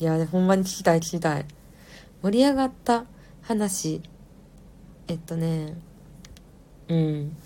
[0.00, 1.46] いやほんまに聞きたい聞きたい。
[2.24, 3.04] 盛り上がった
[3.42, 4.02] 話
[5.10, 5.76] えっとね。
[6.88, 7.36] うん。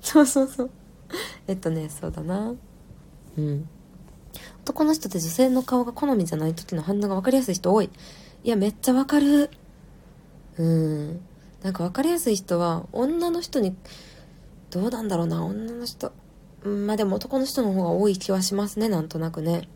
[0.00, 0.70] そうそうそう。
[1.46, 2.54] えっとねそうだな。
[3.36, 3.68] うん。
[4.62, 7.90] 男の人って女性の顔が好みじゃない時の反応が分かりやすい人多い。
[8.42, 9.50] いやめっちゃ分かる。
[10.56, 11.20] うん。
[11.62, 13.76] なんか分かりやすい人は女の人に
[14.70, 15.44] どうなんだろうな。
[15.44, 16.12] 女の人。
[16.64, 19.68] うんまあでも男の人の方が多い気はしますねなんとなくね。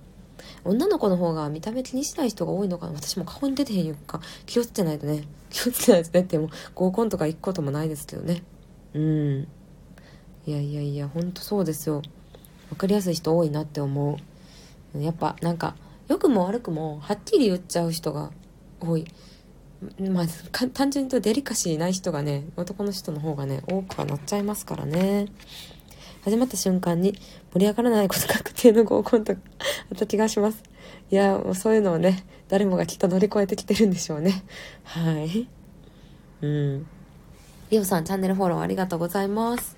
[0.65, 2.95] 女の子の方が見た目気にしない人が多いのかな。
[2.95, 4.23] 私も顔に出てへんよか。
[4.47, 5.25] 気をつけないとね
[5.55, 8.43] 気をつけないとねっても合コンとか行くこともないですけどね。
[8.93, 9.49] うん。
[10.47, 12.03] いやいやいやほんとそうですよ。
[12.71, 14.19] 分かりやすい人多いなって思
[14.95, 15.01] う。
[15.01, 15.77] やっぱなんか
[16.09, 18.33] 良くも悪くもはっきり言っちゃう人が
[18.81, 19.07] 多い。
[20.01, 20.27] まあ
[20.73, 25.27] 単純に言うとデリカシーない人がね男の人の方がね多くはなっちゃいますからね。
[26.25, 27.13] 始まった瞬間に
[27.53, 29.37] 盛り上がらないこと確定の合コンとあ
[29.95, 30.63] った気がします。
[31.11, 34.45] いや、もうそういうのをね、誰もがきっと乗り越えてきてるんでしょうね。
[34.85, 35.49] はい。
[36.43, 36.87] うん。
[37.71, 39.77] リオさん、チャンネルフォローありがとうございます。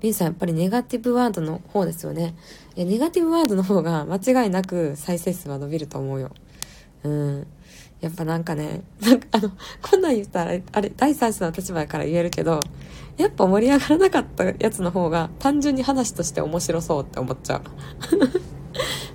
[0.00, 2.34] リンさん、やっぱりネガティブワードの方ですよね。
[2.74, 6.30] いや、ネガティブワードの方が間違いなく再生数は伸びると思うよ。
[7.02, 7.46] うん。
[8.00, 12.60] やっぱなんかね、なんかあの、こんなん言ったら、あれ、第三者の立場から言えるけど、
[13.16, 17.62] やっぱ盛り上がらなかったやつの方が単純に話として面白そうって思っちゃ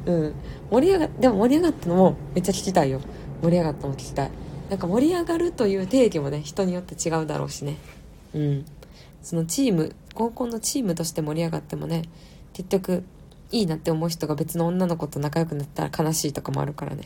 [0.05, 0.09] う。
[0.11, 0.33] うん。
[0.71, 3.01] 盛り上が、でも盛り上がったのもめっちゃ聞きたいよ。
[3.43, 4.31] 盛り上がったのも聞きたい。
[4.69, 7.75] なんか盛り上がるという定義もね、人によって違うだろうしね。
[8.33, 8.65] うん。
[9.21, 12.03] そのチーム、合コンのチームとして盛り上がってもね、
[12.53, 13.03] 結局、
[13.51, 17.03] いいなって思う人が別の女の子と仲良くなったら悲しいとかもあるからね。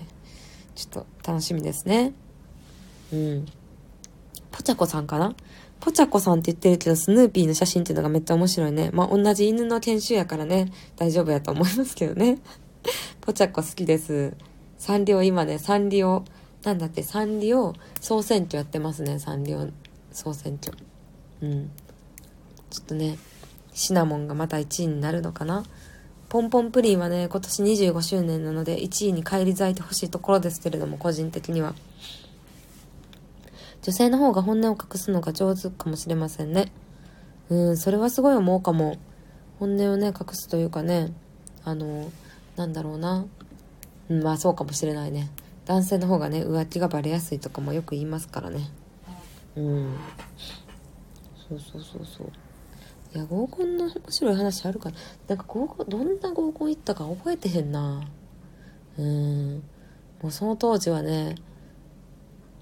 [0.76, 2.14] ちょっと楽しみですね。
[3.12, 3.46] うん。
[4.52, 5.36] ぽちゃこさんかな？
[5.80, 8.92] ポチャコさんって言ってるけど、スヌーピーの写真っていうのがめっちゃ面白いね。
[8.94, 12.38] まあ、同じ犬の犬種やからね、大丈夫やと思いますけどね。
[13.22, 14.34] ポチャコ好きです。
[14.78, 16.24] サンリオ今ね、サンリオ、
[16.64, 19.68] なんだって、サンリオ総選挙やってますね、サンリオ
[20.12, 20.78] 総選挙。
[21.42, 21.72] うん。
[22.70, 23.18] ちょっとね、
[23.74, 25.64] シナモンがまた1位になるのかな
[26.30, 31.76] ポンポンプリンはね、今年25周年なので1位に返り咲いてほしいところですけれども、個人的には。
[33.82, 36.72] 女性の方が本音を隠すのが上手かもしれませんね。
[37.50, 38.98] うん、それはすごい思うかも。
[39.60, 41.14] 本音をね、隠すというかね、
[41.64, 42.12] あの、
[42.56, 43.26] なんだろうな。
[44.10, 45.30] うん、まあそうかもしれないね。
[45.66, 48.70] 男性の方がね、浮気がバレやすいとかもよく言いますからね。
[49.56, 49.96] うん。
[51.50, 52.28] そうそうそうそう。
[53.14, 54.96] いや、合コンの面白い話あるから。
[55.28, 58.08] なんか合コン、どんな合コン行ったか覚えてへんな。
[58.98, 59.64] うん。
[60.22, 61.36] もうその当時はね、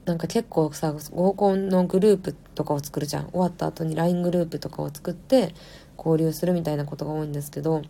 [0.06, 5.54] なんか結構さ合コンのグループとかを作るじゃん終わった後に LINE グループとかを作って
[5.98, 7.84] 交流するみたいなことが多いんですけど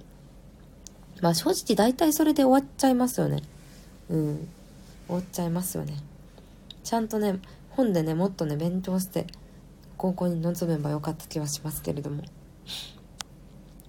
[1.23, 3.43] まあ正直大体それで終わっちゃいますよね。
[4.09, 4.49] うん。
[5.07, 5.95] 終わっちゃいますよね。
[6.83, 9.25] ちゃんとね本でねもっとね勉強して
[9.95, 12.23] 高校に臨めばよかった気はしますけれども。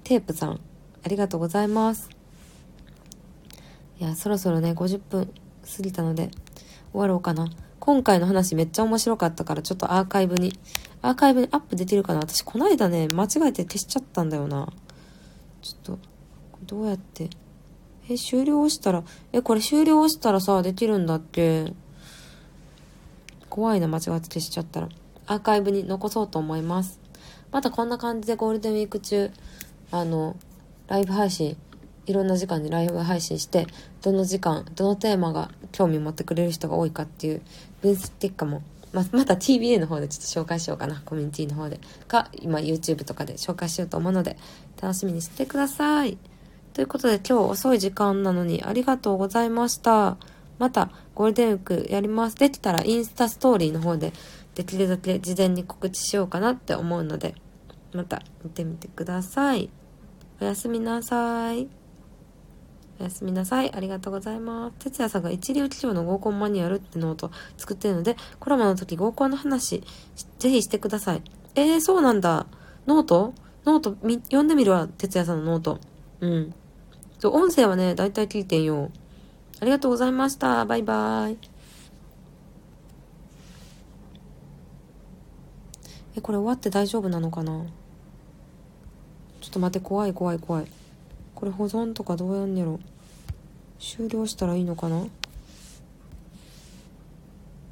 [0.05, 0.61] テープさん
[1.05, 2.09] ありがとうございます。
[3.99, 5.27] いやそろそろね50分
[5.77, 6.31] 過ぎたので
[6.93, 7.51] 終わろうかな。
[7.81, 10.57] 今回の話めっちゃ面白かったからちょっとアーカイブに、
[11.03, 12.21] アーカイブにアップできるかな。
[12.21, 14.73] 私こないだね、間違えて消しちゃったんだよな。
[15.61, 16.14] ちょっと、
[16.75, 17.31] どうやって？
[18.09, 21.73] え、終了したら、え、これ終了したらさ、できるんだっけ？
[23.49, 24.89] 怖いな、間違って消しちゃったら。
[25.27, 26.99] アーカイブに残そうと思います。
[27.53, 29.31] またこんな感じでゴールデンウィーク中、
[29.91, 30.37] あの、
[30.89, 31.57] ライブ配信
[32.07, 33.67] いろんな時間にライブ配信して
[34.03, 37.41] どの時間どのテーマが興味持ってくれる人が多いかっていう
[37.81, 38.63] 分析結果も
[38.93, 44.37] ままた TBA の方でちょっと紹介しようかなコミュニティの方でか今 YouTube とかで紹介しようと思うので
[44.81, 46.19] 楽しみにしてください
[46.75, 50.19] ということで今日遅い時間なのにありがとうございました
[50.59, 54.13] またゴールデンウィークやりますできたらインスタストーリーの方で
[54.55, 57.35] できるだけ事前に告知しようかなって思うので
[57.95, 59.71] また見てみてください
[60.41, 61.69] おやすみなさい。
[62.99, 63.73] おやすみなさい。
[63.73, 64.77] ありがとうございます。
[64.81, 69.85] 哲也さんが一流企業の合コンマニュアルってノート作ってるので、コラボの時合コンの話、
[70.39, 71.23] ぜひしてください。
[71.55, 72.47] えー、そうなんだ。
[72.87, 73.33] ノート？
[73.65, 74.89] ノート、読んでみるわ。
[74.99, 75.79] 哲也さんのノート。
[76.21, 76.55] うん。
[77.25, 78.91] そう、音声はね、だいたい聞いてんよ。
[79.59, 80.67] ありがとうございました。
[80.67, 81.39] バイバイ。
[86.19, 87.65] え、これ終わって大丈夫なのかな？
[89.41, 90.67] ちょっと待って、怖い怖い怖い。
[91.35, 92.79] これ保存とかどうやんねやろ。
[93.79, 95.07] 終了したらいいのかな？